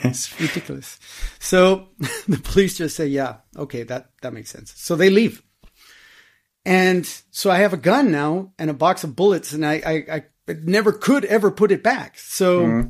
[0.08, 0.98] it's ridiculous.
[1.40, 1.90] So
[2.28, 4.72] the police just say, yeah, okay, that, that makes sense.
[4.78, 5.42] So they leave.
[6.66, 10.24] And so I have a gun now and a box of bullets and I, I,
[10.48, 12.18] I never could ever put it back.
[12.18, 12.90] So, Mm-hmm.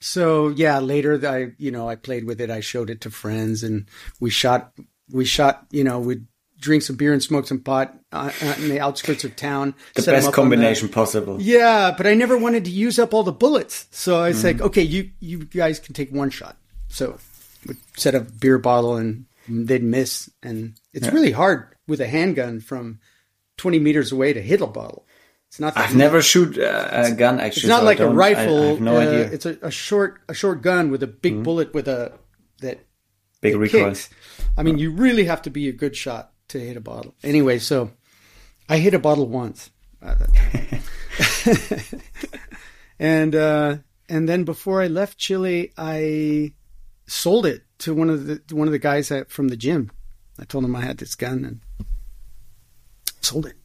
[0.00, 2.50] so yeah, later I, you know, I played with it.
[2.50, 3.86] I showed it to friends and
[4.18, 4.72] we shot,
[5.10, 6.26] we shot, you know, we'd
[6.60, 9.74] drink some beer and smoke some pot uh, uh, in the outskirts of town.
[9.94, 11.40] the best the- combination possible.
[11.40, 13.86] yeah, but I never wanted to use up all the bullets.
[13.90, 14.44] So I was Mm.
[14.44, 16.56] like, okay, you you guys can take one shot.
[16.88, 17.18] So
[17.66, 20.28] we set a beer bottle and they'd miss.
[20.42, 23.00] And it's really hard with a handgun from
[23.56, 25.06] 20 meters away to hit a bottle.
[25.48, 27.62] It's not that I've never shoot uh, a gun actually.
[27.62, 28.62] it's not so like a don't- I- rifle.
[28.62, 29.24] I, have no uh, idea.
[29.28, 29.32] Mm.
[29.32, 32.12] It's a, a short a short gun with a big bullet with a
[32.60, 32.78] that
[33.40, 33.88] Big recoil.
[33.88, 34.10] kicks.
[34.58, 37.14] I mean, you really have to be a good shot to hit a bottle.
[37.22, 37.90] Anyway, so
[38.68, 39.70] I hit a bottle once,
[42.98, 43.76] and uh,
[44.08, 46.52] and then before I left Chile, I
[47.06, 49.90] sold it to one of the one of the guys at, from the gym.
[50.38, 51.60] I told him I had this gun and
[53.20, 53.56] sold it.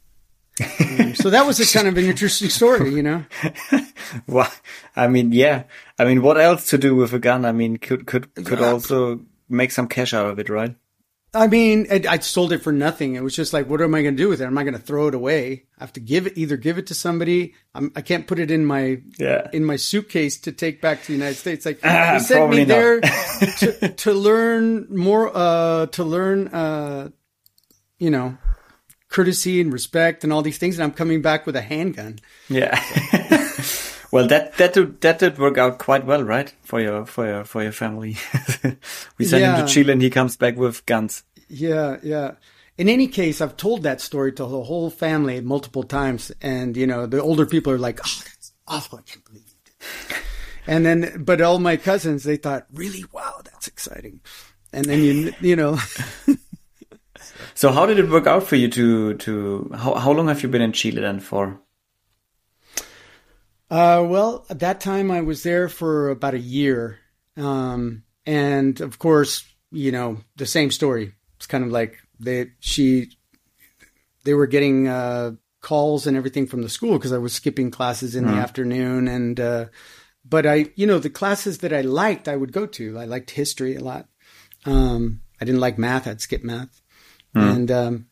[1.00, 3.24] Um, so that was a kind of an interesting story, you know.
[4.28, 4.50] Well,
[4.94, 5.64] I mean, yeah.
[5.98, 7.44] I mean, what else to do with a gun?
[7.44, 10.76] I mean, could could could also make some cash out of it, right?
[11.36, 13.14] I mean, I, I sold it for nothing.
[13.14, 14.44] It was just like, what am I going to do with it?
[14.46, 15.64] Am I going to throw it away?
[15.78, 17.54] I have to give it, either give it to somebody.
[17.74, 19.48] I'm, I can't put it in my Yeah.
[19.52, 21.66] in my suitcase to take back to the United States.
[21.66, 22.68] Like Ah, they sent me not.
[22.68, 23.00] there
[23.58, 27.10] to, to learn more, uh, to learn, uh,
[27.98, 28.36] you know,
[29.08, 30.76] courtesy and respect and all these things.
[30.76, 32.18] And I'm coming back with a handgun.
[32.48, 32.78] Yeah.
[34.16, 36.52] Well, that that did, that did work out quite well, right?
[36.62, 38.16] For your for your for your family.
[39.18, 41.22] we send him to Chile, and he comes back with guns.
[41.48, 42.32] Yeah, yeah.
[42.78, 46.86] In any case, I've told that story to the whole family multiple times, and you
[46.86, 48.98] know, the older people are like, "Oh, that's awful!
[48.98, 49.72] I can't believe you
[50.08, 50.16] did."
[50.66, 53.04] And then, but all my cousins, they thought, "Really?
[53.12, 54.20] Wow, that's exciting."
[54.72, 55.78] And then you, you know,
[57.54, 60.48] So, how did it work out for you to to how how long have you
[60.48, 61.60] been in Chile then for?
[63.70, 66.98] Uh, well, at that time I was there for about a year.
[67.36, 71.12] Um, and of course, you know, the same story.
[71.36, 73.10] It's kind of like they, she,
[74.24, 78.14] they were getting, uh, calls and everything from the school because I was skipping classes
[78.14, 79.08] in the afternoon.
[79.08, 79.66] And, uh,
[80.24, 82.98] but I, you know, the classes that I liked, I would go to.
[82.98, 84.08] I liked history a lot.
[84.64, 86.06] Um, I didn't like math.
[86.06, 86.80] I'd skip math.
[87.34, 88.06] And, um,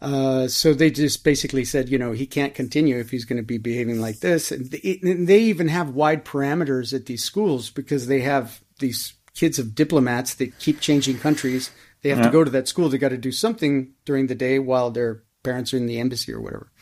[0.00, 3.46] uh, so they just basically said, you know, he can't continue if he's going to
[3.46, 4.50] be behaving like this.
[4.50, 9.14] And they, and they even have wide parameters at these schools because they have these
[9.34, 11.70] kids of diplomats that keep changing countries.
[12.02, 12.88] They have to go to that school.
[12.88, 16.32] They got to do something during the day while their parents are in the embassy
[16.32, 16.72] or whatever.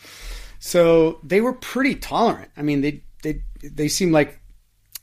[0.61, 2.51] So they were pretty tolerant.
[2.57, 4.41] I mean, they they they seemed like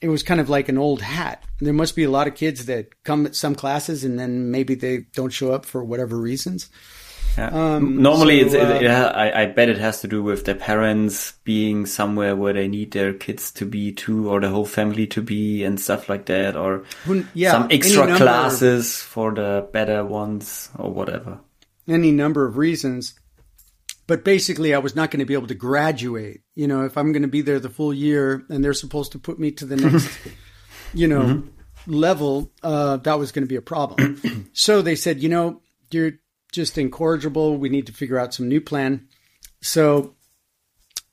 [0.02, 1.44] it was kind of like an old hat.
[1.60, 4.76] There must be a lot of kids that come at some classes and then maybe
[4.76, 6.70] they don't show up for whatever reasons.
[7.38, 7.50] Yeah.
[7.50, 10.56] Um, Normally, so, it's, uh, it, I, I bet it has to do with their
[10.56, 15.08] parents being somewhere where they need their kids to be too, or the whole family
[15.08, 16.86] to be, and stuff like that, or
[17.34, 21.40] yeah, some extra classes for the better ones, or whatever.
[21.88, 23.20] any number of reasons.
[24.08, 26.42] But basically, I was not going to be able to graduate.
[26.54, 29.20] You know, if I'm going to be there the full year and they're supposed to
[29.20, 30.16] put me to the next,
[30.94, 31.44] you know,
[31.88, 34.50] level, uh, that was going to be a problem.
[34.54, 36.14] so they said, you know, you're
[36.56, 37.58] just incorrigible.
[37.58, 39.08] We need to figure out some new plan.
[39.62, 40.16] So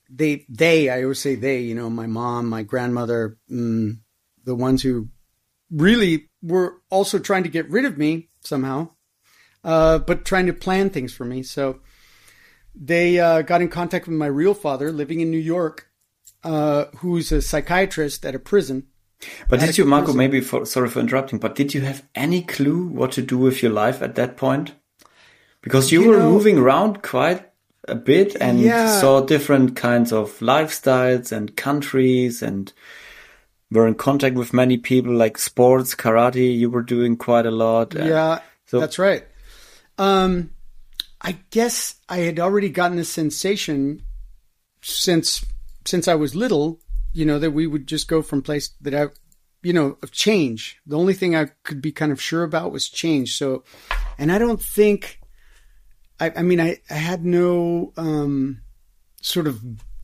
[0.09, 3.99] they, they, I always say they, you know, my mom, my grandmother, mm,
[4.45, 5.09] the ones who
[5.70, 8.88] really were also trying to get rid of me somehow
[9.64, 11.43] uh, but trying to plan things for me.
[11.43, 11.80] So
[12.74, 15.88] they uh, got in contact with my real father living in New York,
[16.45, 18.86] uh, who's a psychiatrist at a prison.
[19.49, 20.18] But did you, Marco, prison.
[20.18, 23.62] maybe for, sorry for interrupting, but did you have any clue what to do with
[23.62, 24.74] your life at that point?
[25.62, 27.48] Because you, You were know- moving around quite
[27.88, 29.00] a bit and Yeah.
[29.00, 32.72] saw different kinds of lifestyles and countries and
[33.70, 37.94] were in contact with many people like sports, karate, you were doing quite a lot.
[37.94, 39.24] Yeah, So- that's right.
[39.98, 40.50] Um,
[41.20, 44.02] I guess I had already gotten the sensation
[44.82, 45.44] since
[45.84, 46.80] since I was little,
[47.12, 49.08] you know, that we would just go from place that I,
[49.64, 50.78] you know, of change.
[50.86, 53.36] The only thing I could be kind of sure about was change.
[53.36, 53.64] So,
[54.16, 55.18] and I don't think,
[56.22, 58.60] I, I mean, I, I had no um,
[59.20, 59.60] sort of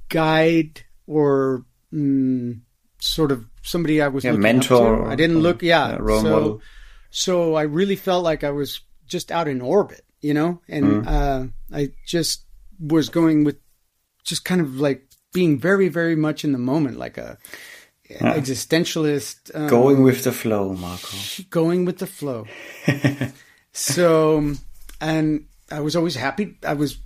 [0.09, 2.61] guide or mm,
[3.01, 5.11] sort of somebody I was Yeah, looking mentor Up to.
[5.13, 6.61] I didn't look, yeah, yeah, so, model.
[7.11, 11.07] so I really felt like I was just out in orbit, you know, and Mm.
[11.07, 11.47] uh,
[11.77, 12.45] I just
[12.81, 13.57] was going with
[14.25, 15.03] just kind of like
[15.33, 17.39] being very, very much in the moment, like a
[18.11, 21.17] existentialist, um, Going with the flow, Marco.
[21.51, 22.47] going with the flow.
[23.73, 24.55] so,
[25.01, 26.57] and I was always happy.
[26.65, 26.99] I was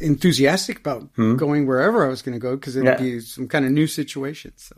[0.00, 3.04] enthusiastic about going wherever I was going to go because it'd Hmm.
[3.04, 3.10] Yeah.
[3.14, 4.52] be some kind of new situation.
[4.56, 4.76] So,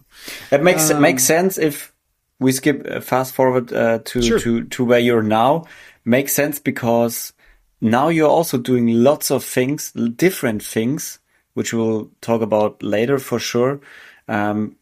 [0.53, 1.93] It makes Um, makes sense if
[2.39, 4.39] we skip uh, fast forward uh, to Sure.
[4.39, 5.65] to to where you're now.
[6.05, 7.33] Makes sense because
[7.81, 11.19] now you're also doing lots of things, different things,
[11.55, 13.81] which we'll talk about later for sure.
[14.29, 14.77] Um,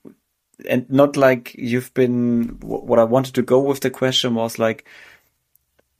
[0.68, 2.58] and not like you've been.
[2.62, 4.84] wh- What I wanted to go with the question was like,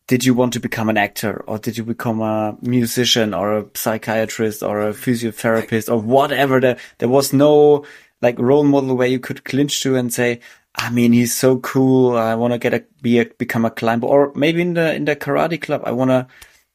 [0.09, 3.67] did you want to become an actor or did you become a musician or a
[3.75, 7.85] psychiatrist or a physiotherapist or whatever there there was no
[8.23, 10.41] like role model where you could clinch to and say
[10.77, 14.07] i mean he's so cool i want to get a be a become a climber
[14.07, 16.27] or maybe in the in the karate club i want to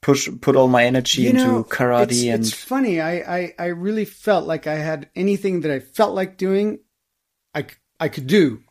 [0.01, 2.99] push put all my energy into karate it's, and it's funny.
[2.99, 6.79] I, I, I really felt like I had anything that I felt like doing,
[7.53, 7.65] i
[7.99, 8.63] i could do.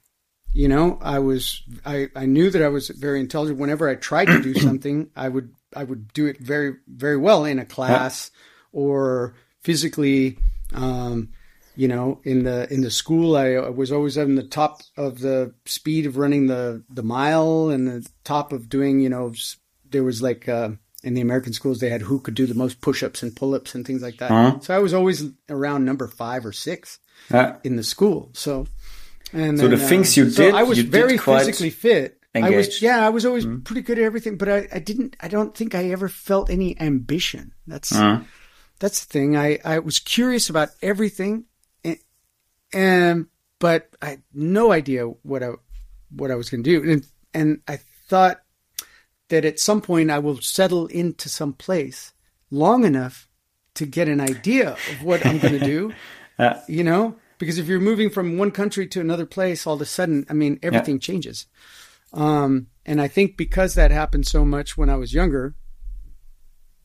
[0.52, 3.58] You know, I was I, I knew that I was very intelligent.
[3.60, 7.44] Whenever I tried to do something, I would I would do it very very well
[7.44, 8.30] in a class
[8.72, 10.38] or physically.
[10.74, 11.30] Um,
[11.76, 15.20] you know, in the in the school, I, I was always on the top of
[15.20, 19.00] the speed of running the the mile and the top of doing.
[19.00, 19.32] You know,
[19.88, 20.70] there was like uh,
[21.04, 23.86] in the American schools they had who could do the most push-ups and pull-ups and
[23.86, 24.30] things like that.
[24.30, 24.58] Uh-huh.
[24.60, 26.98] So I was always around number five or six
[27.30, 27.56] Yeah.
[27.64, 28.30] in the school.
[28.34, 28.66] So,
[29.32, 32.18] and So the then, things uh, you so did, I was very physically fit.
[32.34, 32.80] I was.
[32.80, 35.74] Yeah, I was always pretty good at everything, but I, I didn't, I don't think
[35.74, 37.52] I ever felt any ambition.
[37.66, 38.22] That's, Uh-huh.
[38.78, 39.36] that's the thing.
[39.36, 41.46] I, I was curious about everything,
[41.84, 41.98] and,
[42.72, 43.26] and
[43.58, 45.50] but I had no idea what I,
[46.14, 47.78] what I was going to do, and and I
[48.08, 48.40] thought
[49.28, 52.12] that at some point I will settle into some place
[52.50, 53.28] long enough
[53.74, 55.92] to get an idea of what I'm going to do.
[56.38, 56.60] Yeah.
[56.68, 59.86] You know, because if you're moving from one country to another place, all of a
[59.86, 61.46] sudden, I mean, everything changes.
[62.12, 65.56] Um, and I think because that happened so much when I was younger,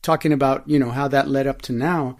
[0.02, 2.16] talking about you know how that led up to now,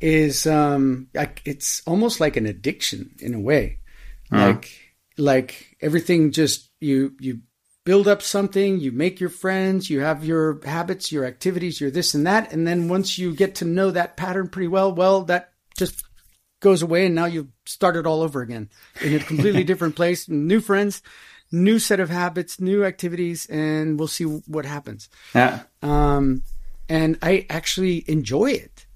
[0.00, 3.80] is um, like it's almost like an addiction in a way,
[4.30, 4.70] like
[5.18, 7.40] like everything just you you
[7.84, 12.14] build up something, you make your friends, you have your habits, your activities, your this
[12.14, 12.52] and that.
[12.52, 16.04] And then once you get to know that pattern pretty well, well, that just
[16.62, 17.04] goes away.
[17.04, 18.70] And now you start it all over again
[19.02, 21.02] in a completely different place, new friends,
[21.50, 25.10] new set of habits, new activities, and we'll see what happens.
[25.34, 25.64] Yeah.
[25.82, 26.42] Um,
[26.88, 28.86] and I actually enjoy it,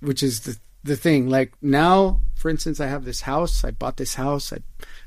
[0.00, 1.28] which is the, the thing.
[1.28, 3.64] Like now, for instance, I have this house.
[3.64, 4.52] I bought this house.
[4.52, 4.58] I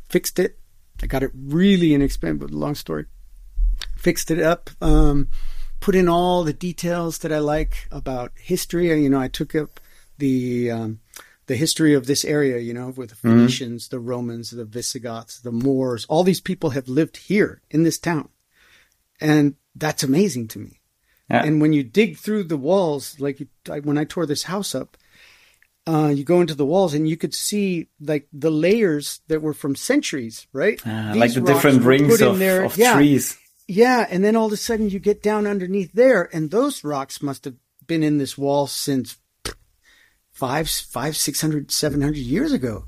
[0.09, 0.59] fixed it.
[1.01, 2.51] I got it really inexpensive.
[2.51, 3.05] Long story.
[3.95, 4.69] Fixed it up.
[4.81, 5.29] Um,
[5.79, 8.87] put in all the details that I like about history.
[9.01, 9.79] You know, I took up
[10.17, 10.99] the um,
[11.49, 12.59] the history of this area.
[12.59, 16.05] You know, with the Phoenicians, the Romans, the Visigoths, the Moors.
[16.07, 18.29] All these people have lived here in this town,
[19.19, 20.79] and that's amazing to me.
[21.29, 21.43] Yeah.
[21.43, 24.73] And when you dig through the walls, like you, I, when I tore this house
[24.73, 24.97] up,
[25.87, 29.53] uh, you go into the walls and you could see like the layers that were
[29.53, 30.79] from centuries, right?
[30.85, 32.63] Uh, like the different rings of, there.
[32.63, 33.37] of yeah, trees.
[33.67, 37.21] Yeah, and then all of a sudden you get down underneath there, and those rocks
[37.21, 39.17] must have been in this wall since
[40.39, 42.85] five, five, six hundred, seven hundred years ago.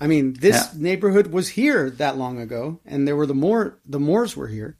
[0.00, 0.70] I mean, this Yeah.
[0.88, 4.76] neighborhood was here that long ago, and there were the Moor, the Moors were here,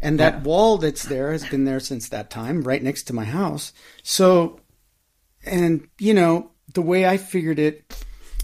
[0.00, 0.42] and that Yeah.
[0.42, 3.72] wall that's there has been there since that time, right next to my house.
[4.02, 4.60] So,
[5.44, 7.74] and you know, the way I figured it,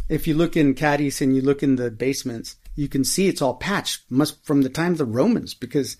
[0.08, 3.42] if you look in Cadiz and you look in the basements, you can see it's
[3.42, 5.96] all patched, must from the time of the Romans, because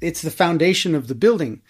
[0.00, 1.62] it's the foundation of the building.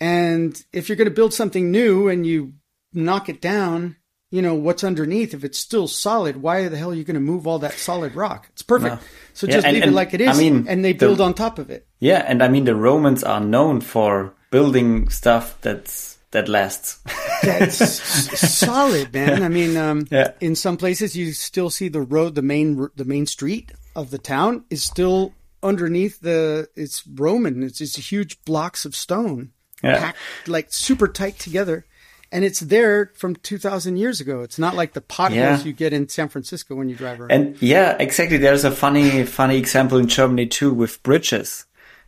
[0.00, 2.54] And if you're going to build something new and you
[2.92, 3.96] knock it down,
[4.34, 7.20] you know, what's underneath, if it's still solid, why the hell are you going to
[7.32, 8.48] move all that solid rock?
[8.52, 8.94] It's perfect.
[8.96, 9.00] No.
[9.32, 10.98] So Yeah, just and- leave and, it like it is, I mean, and they the-
[11.06, 11.86] build on top of it.
[12.00, 16.98] Yeah, and I mean the Romans are known for building stuff that's that lasts.
[17.42, 17.78] That's
[18.64, 19.44] solid, man.
[19.44, 20.32] I mean, um, Yeah.
[20.40, 24.18] in some places you still see the road, the main, the main street of the
[24.18, 25.32] town is still
[25.62, 26.68] underneath the.
[26.74, 27.62] It's Roman.
[27.62, 29.98] It's just huge blocks of stone Yeah.
[30.00, 30.18] packed
[30.48, 31.86] like super tight together,
[32.34, 34.42] and it's there from two thousand years ago.
[34.42, 35.64] It's not like the potholes Yeah.
[35.64, 37.30] you get in San Francisco when you drive around.
[37.32, 38.36] And yeah, exactly.
[38.38, 41.64] There's a funny, funny example in Germany too with bridges,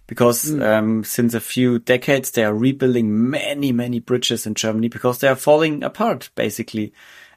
[0.06, 0.62] because Hmm.
[0.62, 5.28] um, since a few decades they are rebuilding many, many bridges in Germany because they
[5.28, 6.92] are falling apart basically,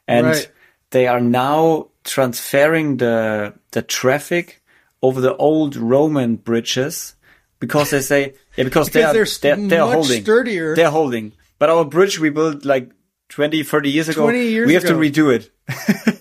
[0.07, 0.49] and Right.
[0.91, 4.61] they are now transferring the the traffic
[5.01, 7.15] over the old Roman bridges
[7.59, 10.75] because they say yeah because, they are they're they're, they're much holding sturdier.
[10.75, 11.31] they're holding.
[11.59, 12.89] But our bridge we built like
[13.29, 14.23] 20, 30 years ago.
[14.23, 14.93] 20 years we have ago.
[14.93, 15.51] to redo it.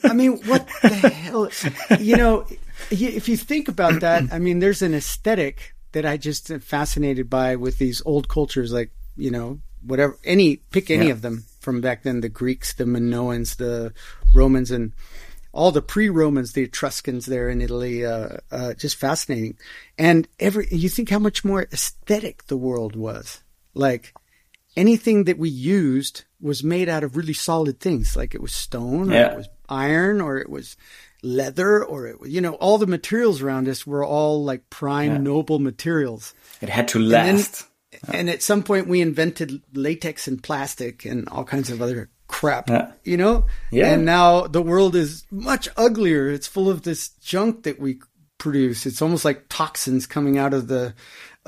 [0.04, 1.48] I mean, what the hell?
[2.00, 2.46] You know,
[2.90, 7.30] if you think about that, I mean, there's an aesthetic that I just am fascinated
[7.30, 11.12] by with these old cultures, like, you know, whatever, any, pick any Yeah.
[11.12, 13.92] of them from back then the Greeks, the Minoans, the
[14.34, 14.92] Romans, and
[15.52, 19.56] all the pre-Romans, the Etruscans there in Italy, uh, uh, just fascinating.
[19.96, 23.40] And every, you think how much more aesthetic the world was.
[23.72, 24.12] Like,
[24.78, 29.12] anything that we used was made out of really solid things, like it was stone,
[29.12, 30.76] or it was iron, or it was
[31.22, 35.22] leather, or it was, you know, all the materials around us were all like prime,
[35.24, 36.34] noble materials.
[36.60, 37.64] It had to then- last.
[38.12, 42.68] And at some point, we invented latex and plastic and all kinds of other crap,
[42.68, 42.92] Yeah.
[43.02, 43.46] you know?
[43.72, 43.92] Yeah.
[43.92, 46.28] And now the world is much uglier.
[46.30, 47.98] It's full of this junk that we
[48.36, 48.86] produce.
[48.86, 50.94] It's almost like toxins coming out of the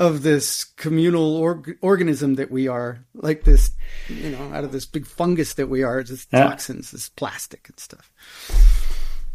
[0.01, 3.73] of this communal org- organism that we are, like this,
[4.09, 6.03] you know, out of this big fungus that we are.
[6.03, 6.45] Just Yeah.
[6.45, 8.11] toxins, this plastic and stuff.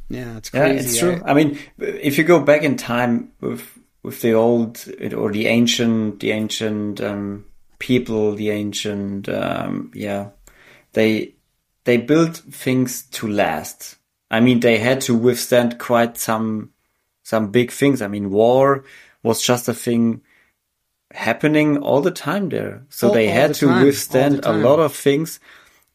[0.09, 1.21] Yeah, it's Yeah, it's true.
[1.23, 3.61] I- I mean, if you go back in time with
[4.03, 4.85] with the old
[5.15, 7.45] or the ancient, the ancient um,
[7.79, 10.29] people, the ancient, um, yeah,
[10.93, 11.33] they
[11.85, 13.97] they built things to last.
[14.31, 16.69] I mean, they had to withstand quite some
[17.23, 18.01] some big things.
[18.01, 18.83] I mean, war
[19.23, 20.21] was just a thing
[21.15, 24.79] happening all the time there, so All- they had the to time, withstand a lot
[24.79, 25.39] of things,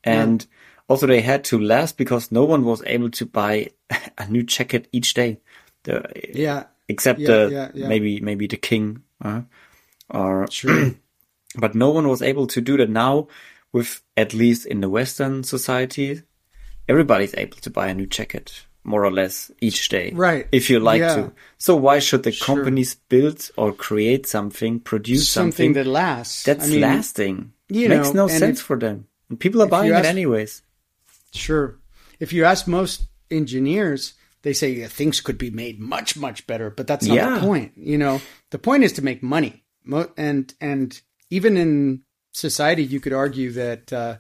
[0.04, 0.46] and
[0.88, 3.68] also they had to last because no one was able to buy
[4.18, 5.40] a new jacket each day.
[5.84, 6.02] The,
[6.34, 7.88] yeah, except Yeah, the yeah, yeah.
[7.88, 9.42] maybe maybe the king uh,
[10.08, 10.92] or sure.
[11.56, 12.90] but no one was able to do that.
[12.90, 13.28] Now
[13.72, 16.22] with at least in the western society
[16.88, 20.44] everybody's able to buy a new jacket more or less each day Right.
[20.58, 21.14] if you like Yeah.
[21.16, 21.22] to
[21.66, 22.46] so why should the Sure.
[22.50, 26.42] companies build or create something produce Something something, that lasts.
[26.48, 27.36] that's I mean, lasting
[27.78, 28.96] you makes know, no sense if- for them
[29.28, 30.52] and people are buying it anyways
[31.32, 31.78] Sure.
[32.18, 32.96] If you ask most
[33.30, 37.34] engineers, they say yeah, things could be made much much better, but that's not Yeah.
[37.34, 37.72] the point.
[37.76, 38.20] You know,
[38.50, 39.62] the point is to make money.
[39.84, 40.88] Mo- And and
[41.30, 44.16] even in society, you could argue that uh,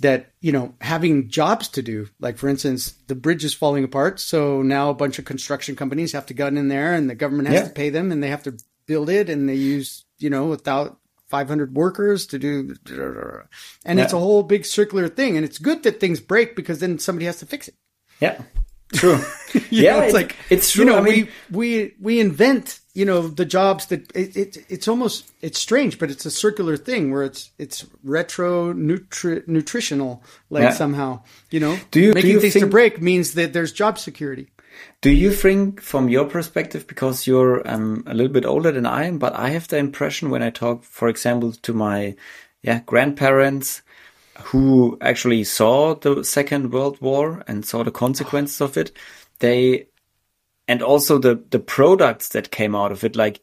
[0.00, 4.20] that you know having jobs to do, like for instance, the bridge is falling apart,
[4.20, 7.48] so now a bunch of construction companies have to get in there, and the government
[7.48, 7.68] has Yeah.
[7.68, 10.98] to pay them, and they have to build it, and they use you know without.
[11.30, 12.74] 500 workers to do,
[13.84, 15.36] and it's a whole big circular thing.
[15.36, 17.74] And it's good that things break because then somebody has to fix it.
[18.20, 18.40] yeah
[18.92, 19.18] true
[19.70, 22.78] yeah know, it's it- like it's true You know, I mean, we we we invent
[22.94, 26.76] you know the jobs that it, it it's almost it's strange, but it's a circular
[26.76, 30.72] thing where it's it's retro nutri- nutritional like Yeah.
[30.72, 31.20] somehow
[31.50, 34.46] you know Do you- do making you things to break means that there's job security.
[35.02, 39.04] Do you think, from your perspective, because you're um, a little bit older than I
[39.06, 42.16] am, but I have the impression when I talk, for example, to my
[42.62, 43.82] yeah grandparents
[44.50, 48.90] who actually saw the Second World War and saw the consequences of it,
[49.38, 49.86] they
[50.68, 53.40] and also the the products that came out of it, like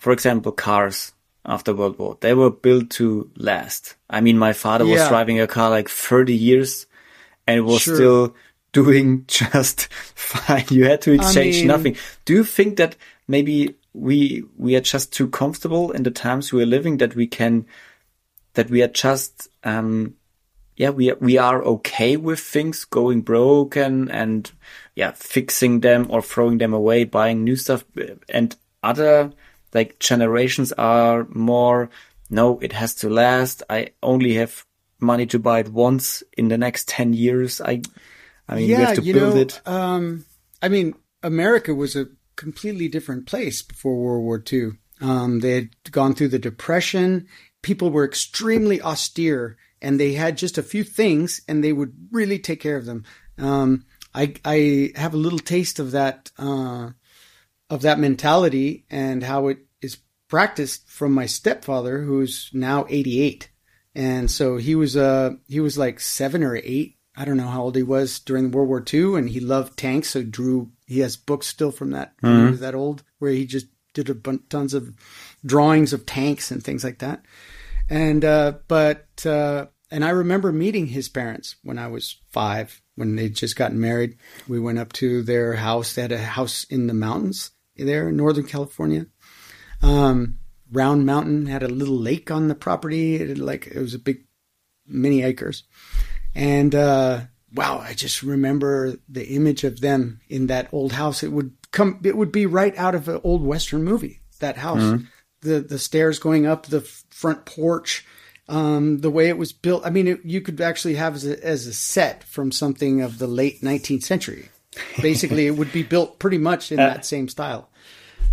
[0.00, 1.12] for example, cars
[1.46, 3.96] after World War, they were built to last.
[4.08, 6.86] I mean, my father was driving a car like 30 years
[7.46, 7.94] and it was Sure.
[7.94, 8.34] still
[8.72, 10.64] doing just fine.
[10.70, 11.96] You had to exchange mean- nothing.
[12.24, 12.96] Do you think that
[13.28, 17.26] maybe we we are just too comfortable in the times we are living that we
[17.26, 17.64] can
[18.54, 20.14] that we are just um
[20.76, 24.50] yeah we are, we are okay with things going broken and
[24.94, 27.84] yeah fixing them or throwing them away buying new stuff
[28.28, 29.32] and other
[29.72, 31.90] like generations are more
[32.30, 34.64] no it has to last i only have
[35.00, 37.80] money to buy it once in the next 10 years i
[38.48, 40.24] i mean we have to you build know, it Um,
[40.64, 44.70] I mean, America was a completely different place before World War II.
[45.02, 47.28] Um, they had gone through the Depression.
[47.60, 52.38] People were extremely austere, and they had just a few things and they would really
[52.38, 53.04] take care of them.
[53.36, 53.84] Um,
[54.14, 56.90] I, I have a little taste of that, uh,
[57.70, 59.98] of that mentality and how it is
[60.28, 63.50] practiced from my stepfather, who's now 88.
[63.94, 66.98] And so he was, uh, he was like seven or eight.
[67.16, 70.10] I don't know how old he was during World War II and he loved tanks.
[70.10, 72.44] So drew, he has books still from that, mm-hmm.
[72.44, 74.92] he was that old where he just did a bunch, tons of
[75.46, 77.24] drawings of tanks and things like that.
[77.88, 83.16] And, uh, but, uh, and I remember meeting his parents when I was five, when
[83.16, 84.16] they'd just gotten married.
[84.48, 85.94] We went up to their house.
[85.94, 89.06] They had a house in the mountains there in Northern California.
[89.82, 90.38] Um,
[90.72, 93.16] Round Mountain had a little lake on the property.
[93.16, 94.24] It like it was a big,
[94.86, 95.64] many acres,
[96.34, 97.20] and uh,
[97.52, 101.22] wow, I just remember the image of them in that old house.
[101.22, 102.00] It would come.
[102.04, 104.20] It would be right out of an old western movie.
[104.40, 105.04] That house, mm-hmm.
[105.42, 108.06] the the stairs going up, the front porch,
[108.48, 109.86] um, the way it was built.
[109.86, 113.18] I mean, it, you could actually have as a, as a set from something of
[113.18, 114.50] the late 19th century.
[115.00, 117.70] Basically, it would be built pretty much in uh, that same style.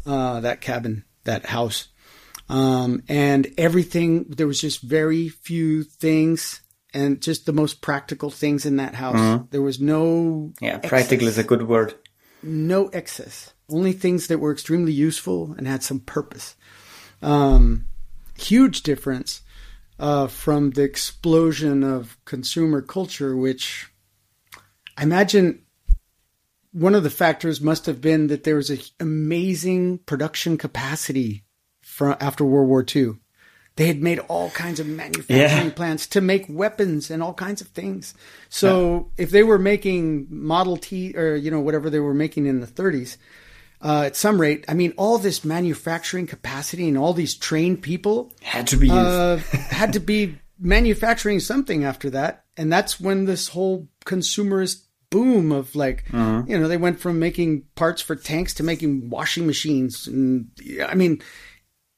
[0.06, 1.90] Uh, that cabin, that house,
[2.50, 4.24] um, and everything.
[4.24, 9.20] There was just very few things, and just the most practical things in that house.
[9.20, 9.46] Mm-hmm.
[9.52, 11.94] There was no yeah, excess, practical is a good word.
[12.42, 13.54] No excess.
[13.70, 16.56] Only things that were extremely useful and had some purpose.
[17.22, 17.86] Um,
[18.36, 19.42] huge difference
[20.02, 23.88] uh, from the explosion of consumer culture, which
[24.98, 25.62] I imagine
[26.74, 31.44] one of the factors must have been that there was an amazing production capacity
[31.84, 33.20] for, after World War II.
[33.76, 35.70] They had made all kinds of manufacturing yeah.
[35.70, 38.16] plants to make weapons and all kinds of things.
[38.50, 39.24] So yeah.
[39.24, 42.68] if they were making Model T or you know whatever they were making in the
[42.68, 43.18] 30s,
[43.84, 48.32] uh, at some rate, I mean, all this manufacturing capacity and all these trained people
[48.42, 53.50] had to be uh, had to be manufacturing something after that, and that's when this
[53.50, 56.44] whole consumerist boom of like, uh-huh.
[56.48, 60.52] you know, they went from making parts for tanks to making washing machines, and
[60.86, 61.22] I mean,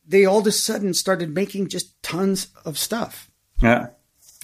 [0.07, 3.29] they all of a sudden started making just tons of stuff.
[3.61, 3.87] Yeah,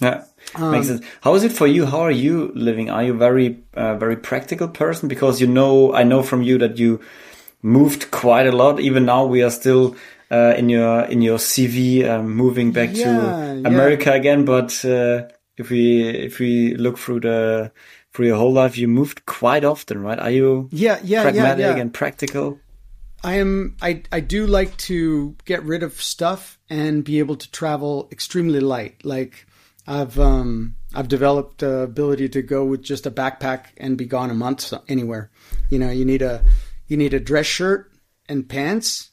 [0.00, 0.24] yeah.
[0.54, 1.06] Um, Makes sense.
[1.20, 1.86] How is it for you?
[1.86, 2.90] How are you living?
[2.90, 5.08] Are you very, uh, very practical person?
[5.08, 7.00] Because you know, I know from you that you
[7.62, 8.80] moved quite a lot.
[8.80, 9.96] Even now, we are still
[10.30, 14.16] uh, in your in your CV um, moving back yeah, to America yeah.
[14.16, 14.44] again.
[14.44, 17.72] But uh, if we if we look through the
[18.12, 20.18] through your whole life, you moved quite often, right?
[20.18, 21.80] Are you yeah yeah pragmatic yeah, yeah.
[21.80, 22.58] and practical?
[23.22, 23.76] I am.
[23.82, 28.60] I I do like to get rid of stuff and be able to travel extremely
[28.60, 29.04] light.
[29.04, 29.46] Like
[29.86, 34.30] I've um I've developed the ability to go with just a backpack and be gone
[34.30, 35.30] a month anywhere.
[35.68, 36.44] You know, you need a
[36.90, 37.92] you need a dress shirt
[38.28, 39.10] and pants,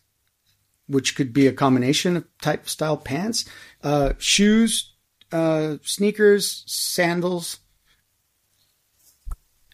[0.87, 3.45] which could be a combination of type style pants,
[3.83, 4.93] uh, shoes,
[5.31, 7.59] uh, sneakers, sandals,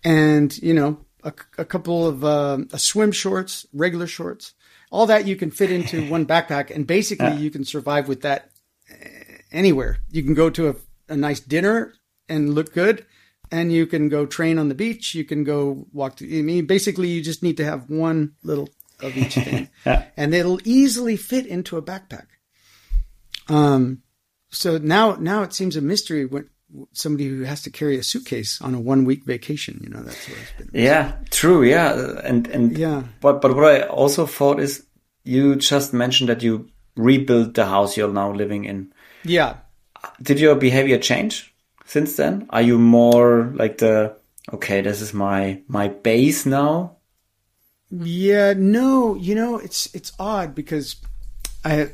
[0.04, 4.54] and you know a, a couple of uh, swim shorts, regular shorts.
[4.92, 8.52] All that you can fit into one backpack, and basically you can survive with that
[9.52, 10.00] anywhere.
[10.10, 10.76] You can go to a,
[11.10, 11.94] a nice dinner
[12.28, 13.06] and look good
[13.54, 15.14] and you can go train on the beach.
[15.14, 16.18] You can go walk.
[16.18, 18.68] To, I mean, basically, you just need to have one little
[19.00, 20.06] of each thing, yeah.
[20.18, 22.26] and it'll easily fit into a backpack.
[23.48, 24.02] Um,
[24.50, 26.50] so now, now it seems a mystery when
[26.94, 29.80] somebody who has to carry a suitcase on a one week vacation.
[29.84, 30.82] You know, that's what it's been.
[30.82, 31.64] Yeah, true.
[31.64, 33.04] Yeah, and and yeah.
[33.22, 34.84] But but what I also thought is,
[35.24, 38.92] you just mentioned that you rebuilt the house you're now living in.
[39.24, 39.58] Yeah.
[40.22, 41.53] Did your behavior change?
[41.94, 42.48] Since then?
[42.50, 44.18] Are you more like the
[44.52, 46.98] okay, this is my my base now?
[47.92, 50.98] Yeah, no, you know, it's it's odd because
[51.64, 51.92] I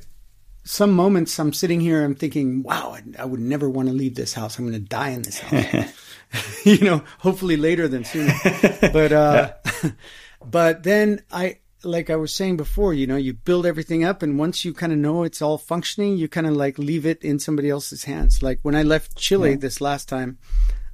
[0.63, 4.15] some moments I'm sitting here I'm thinking, wow, I, I would never want to leave
[4.15, 4.57] this house.
[4.57, 5.91] I'm going to die in this house.
[6.63, 8.33] you know, hopefully later than sooner.
[8.93, 9.91] But uh yeah.
[10.45, 14.37] but then I like I was saying before, you know, you build everything up, and
[14.37, 17.39] once you kind of know it's all functioning, you kind of like leave it in
[17.39, 18.43] somebody else's hands.
[18.43, 19.57] Like when I left Chile yeah.
[19.57, 20.37] this last time,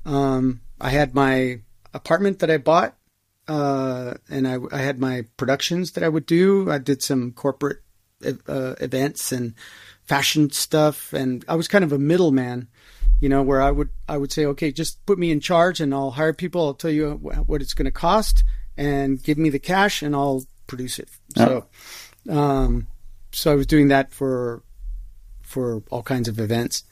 [0.05, 1.61] um, I had my
[1.93, 2.95] apartment that I bought,
[3.47, 6.71] uh, and I, I, had my productions that I would do.
[6.71, 7.81] I did some corporate
[8.47, 9.53] uh, events and
[10.03, 12.67] fashion stuff, and I was kind of a middleman.
[13.21, 15.93] You know, where I would I would say, okay, just put me in charge, and
[15.93, 16.65] I'll hire people.
[16.65, 18.43] I'll tell you what it's going to cost,
[18.77, 21.09] and give me the cash, and I'll produce it.
[21.35, 21.65] So,
[22.29, 22.87] um,
[23.31, 24.63] so I was doing that for
[25.41, 26.83] for all kinds of events,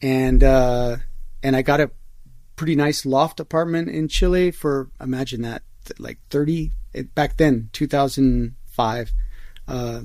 [0.00, 0.96] and uh,
[1.42, 1.90] and I got a
[2.56, 5.62] pretty nice loft apartment in Chile for imagine that
[5.98, 6.72] like thirty
[7.14, 9.12] back then two thousand five.
[9.68, 10.02] Uh,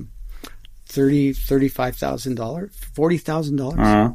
[0.86, 3.72] thirty thirty five thousand dollars forty thousand uh-huh.
[3.72, 4.12] dollars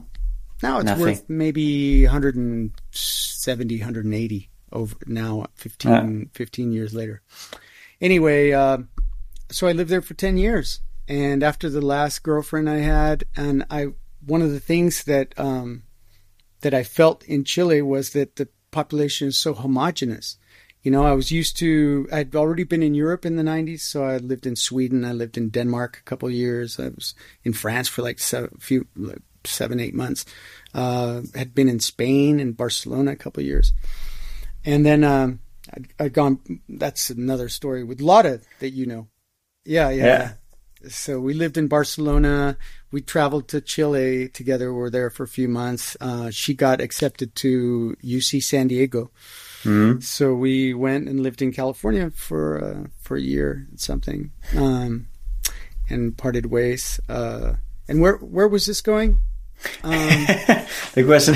[0.63, 1.03] Now it's Nothing.
[1.03, 7.21] worth maybe 170, 180 over now, 15, 15 years later.
[7.99, 8.77] Anyway, uh,
[9.51, 10.81] so I lived there for 10 years.
[11.07, 13.87] And after the last girlfriend I had, and I,
[14.25, 15.83] one of the things that, um,
[16.61, 20.37] that I felt in Chile was that the population is so homogenous.
[20.83, 24.03] You know, I was used to, I'd already been in Europe in the 90s, so
[24.03, 27.53] I lived in Sweden, I lived in Denmark a couple of years, I was in
[27.53, 30.25] France for like seven, few, like seven, eight months,
[30.73, 33.73] uh, had been in Spain and Barcelona a couple of years.
[34.65, 35.39] And then, um,
[35.71, 39.07] I'd, I'd gone, that's another story with Lotta that you know.
[39.65, 40.05] Yeah, yeah.
[40.05, 40.31] Yeah.
[40.89, 42.57] So we lived in Barcelona.
[42.91, 44.73] We traveled to Chile together.
[44.73, 45.95] We were there for a few months.
[46.01, 49.11] Uh, she got accepted to UC San Diego.
[49.99, 55.05] So we went and lived in California for uh, for a year and something, um,
[55.87, 56.99] and parted ways.
[57.07, 57.53] Uh,
[57.87, 59.19] and where where was this going?
[59.83, 59.93] Um,
[60.93, 61.35] The question.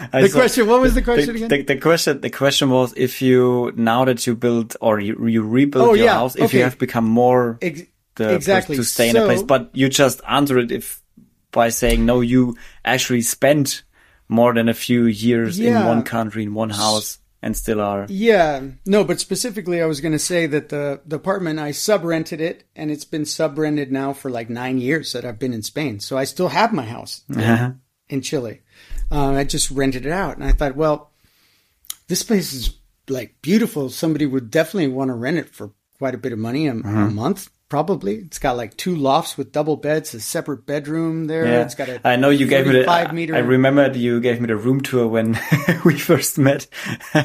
[0.12, 0.66] The saw- question.
[0.66, 1.48] What was the question the, again?
[1.48, 5.42] the, the question the question was if you now that you build or you, you
[5.42, 7.82] rebuild Oh, your yeah, house if you have become more Ex-
[8.16, 8.76] the exactly.
[8.76, 11.02] to stay in a place but you just answer it if
[11.52, 13.82] by saying no you actually spent
[14.28, 18.62] more than a few years in one country in one house and still are Yeah,
[18.84, 22.40] no, but specifically, I was going to say that the, the apartment I sub rented
[22.40, 25.62] it, and it's been sub rented now for like nine years that I've been in
[25.62, 26.00] Spain.
[26.00, 28.20] So I still have my house in uh-huh.
[28.22, 28.60] Chile.
[29.10, 31.10] Uh, I just rented it out, and I thought, well,
[32.08, 32.76] this place is
[33.08, 33.90] like beautiful.
[33.90, 36.96] Somebody would definitely want to rent it for quite a bit of money a, Mm-hmm.
[36.98, 38.16] a month, probably.
[38.16, 41.44] It's got like two lofts with double beds, a separate bedroom there.
[41.44, 41.62] yeah.
[41.62, 43.34] It's got a I know you gave me the five meter.
[43.34, 45.38] I remember you gave me the room tour when
[45.84, 46.66] we first met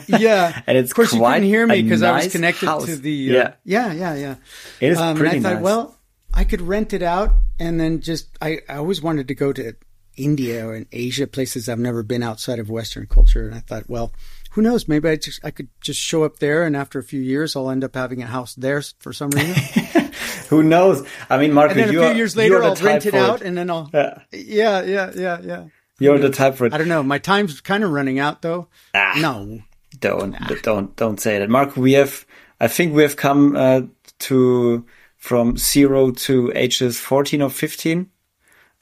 [0.08, 2.86] Yeah, and it's of course you couldn't hear me because I was nice connected house.
[2.86, 3.30] to the.
[3.30, 4.36] Uh, yeah yeah, yeah, yeah.
[4.82, 5.98] it is Um, pretty and I thought, nice well,
[6.34, 8.36] I could rent it out and then just.
[8.42, 9.76] I, I always wanted to go to
[10.18, 13.46] India or in Asia, places I've never been outside of Western culture.
[13.46, 14.12] And I thought, well,
[14.56, 14.88] who knows?
[14.88, 17.70] Maybe I just I could just show up there, and after a few years, I'll
[17.70, 19.54] end up having a house there for some reason.
[20.50, 23.14] who knows I mean Mark, and then a few are, years later, I'll rent it
[23.14, 23.90] out, and then I'll.
[23.94, 24.20] Yeah.
[24.32, 25.66] Yeah, yeah, yeah, yeah.
[26.00, 27.04] you're the type for it I don't know.
[27.04, 28.70] My time's kind of running out, though.
[28.94, 29.18] Ah.
[29.20, 29.60] No.
[30.00, 31.76] Don't don't don't say that, Mark.
[31.76, 32.26] We have,
[32.60, 33.82] I think we have come uh,
[34.20, 34.86] to
[35.18, 38.10] from zero to ages fourteen or fifteen.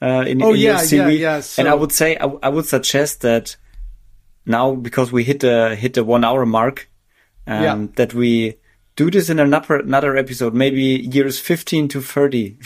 [0.04, 3.22] Uh, in, Oh, in yeah, yeah, yeah, and I would say I, I would suggest
[3.22, 3.56] that
[4.44, 6.90] now because we hit the hit the one hour mark,
[7.46, 7.86] um, Yeah.
[7.96, 8.56] that we
[8.96, 12.58] do this in another another episode, maybe years fifteen to thirty.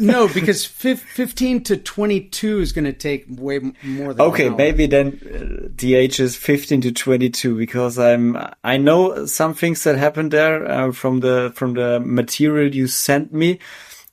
[0.00, 4.86] no, because fif- 15 to 22 is going to take way more than Okay, maybe
[4.86, 9.96] then uh, the age is 15 to 22 because I'm I know some things that
[9.96, 13.60] happened there uh, from the from the material you sent me,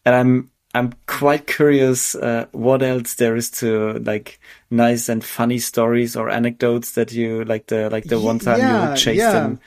[0.06, 4.40] and I'm I'm quite curious uh, what else there is to like
[4.72, 8.92] nice and funny stories or anecdotes that you like the like the one time yeah,
[8.92, 9.46] you chased yeah.
[9.46, 9.60] in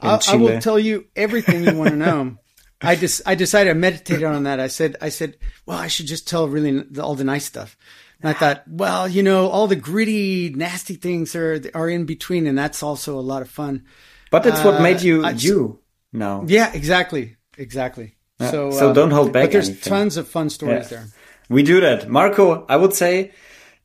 [0.00, 2.38] I, I will tell you everything you want to know.
[2.82, 4.60] I just I decided I meditated on that.
[4.60, 7.76] I said I said, well, I should just tell really all the nice stuff.
[8.20, 12.46] And I thought, well, you know, all the gritty, nasty things are are in between,
[12.46, 13.84] and that's also a lot of fun.
[14.30, 15.80] but that's what uh, made you I- you
[16.12, 16.44] now.
[16.46, 18.15] Yeah, exactly, exactly.
[18.40, 19.90] So so uh, don't hold back But there's anything.
[19.90, 20.98] tons of fun stories Yeah.
[20.98, 21.06] there.
[21.48, 22.08] We do that.
[22.08, 23.32] Marco, I would say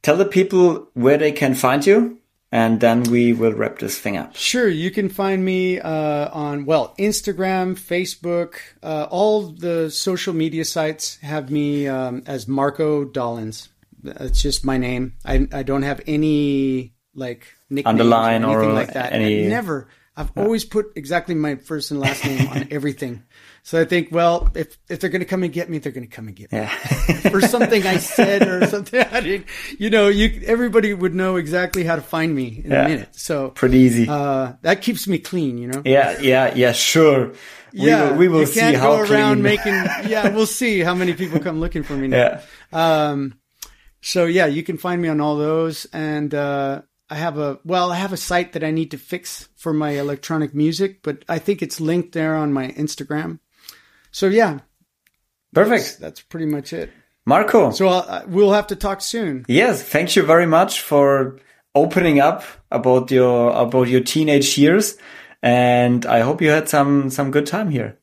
[0.01, 2.17] tell the people where they can find you
[2.51, 4.35] and then we will wrap this thing up.
[4.35, 10.65] Sure, you can find me uh, on well Instagram, Facebook, uh, all the social media
[10.65, 13.69] sites have me um, as Marco Dollenz.
[14.03, 15.13] It's just my name.
[15.23, 19.13] I I don't have any like nicknames Underline or anything or like that.
[19.13, 19.87] any- never.
[20.17, 23.23] I've always put exactly my first and last name on everything.
[23.63, 26.07] So I think, well, if if they're going to come and get me, they're going
[26.09, 26.69] to come and get me Yeah.
[27.29, 29.45] for something I said or something I did.
[29.77, 32.85] You know, you everybody would know exactly how to find me in Yeah.
[32.85, 33.09] a minute.
[33.15, 34.07] So Pretty easy.
[34.09, 35.81] uh, that keeps me clean, you know.
[35.85, 37.33] yeah, yeah, yeah, sure.
[37.73, 39.43] We will, we will you see can't how go around clean.
[39.43, 39.73] making.
[40.09, 42.41] Yeah, we'll see how many people come looking for me now.
[42.73, 43.09] yeah.
[43.11, 43.35] Um,
[44.01, 47.91] so yeah, you can find me on all those, and uh, I have a well,
[47.91, 51.37] I have a site that I need to fix for my electronic music, but I
[51.39, 53.37] think it's linked there on my Instagram.
[54.11, 54.59] So yeah,
[55.53, 55.99] Perfect.
[55.99, 56.89] that's pretty much it.
[57.25, 57.71] Marco.
[57.71, 59.45] So uh, we'll have to talk soon.
[59.47, 61.37] Yes, thank you very much for
[61.75, 64.97] opening up about your about your teenage years
[65.41, 67.97] and I hope you had some some good time here.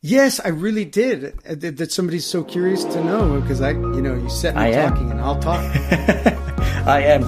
[0.00, 1.34] Yes, I really did.
[1.48, 4.68] Uh, That somebody's so curious to know because I, you know, you set me I
[4.68, 4.90] am.
[4.92, 5.58] talking and I'll talk.
[6.86, 7.24] I am.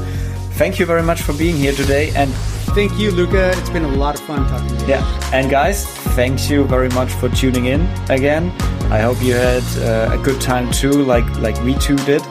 [0.54, 2.30] Thank you very much for being here today and
[2.74, 3.50] Thank you, Luca.
[3.58, 4.88] It's been a lot of fun talking to you.
[4.90, 8.50] Yeah, and guys, thank you very much for tuning in again.
[8.92, 12.22] I hope you had uh, a good time too, like like we two did.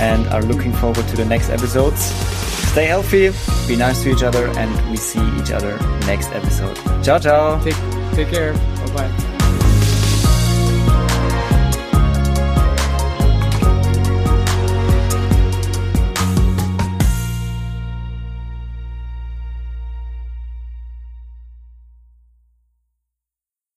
[0.00, 2.00] and are looking forward to the next episodes.
[2.70, 3.32] Stay healthy,
[3.66, 5.76] be nice to each other, and we see each other
[6.06, 6.76] next episode.
[7.02, 7.58] Ciao, ciao.
[7.64, 7.74] Take,
[8.14, 8.52] take care.
[8.54, 9.37] Bye bye.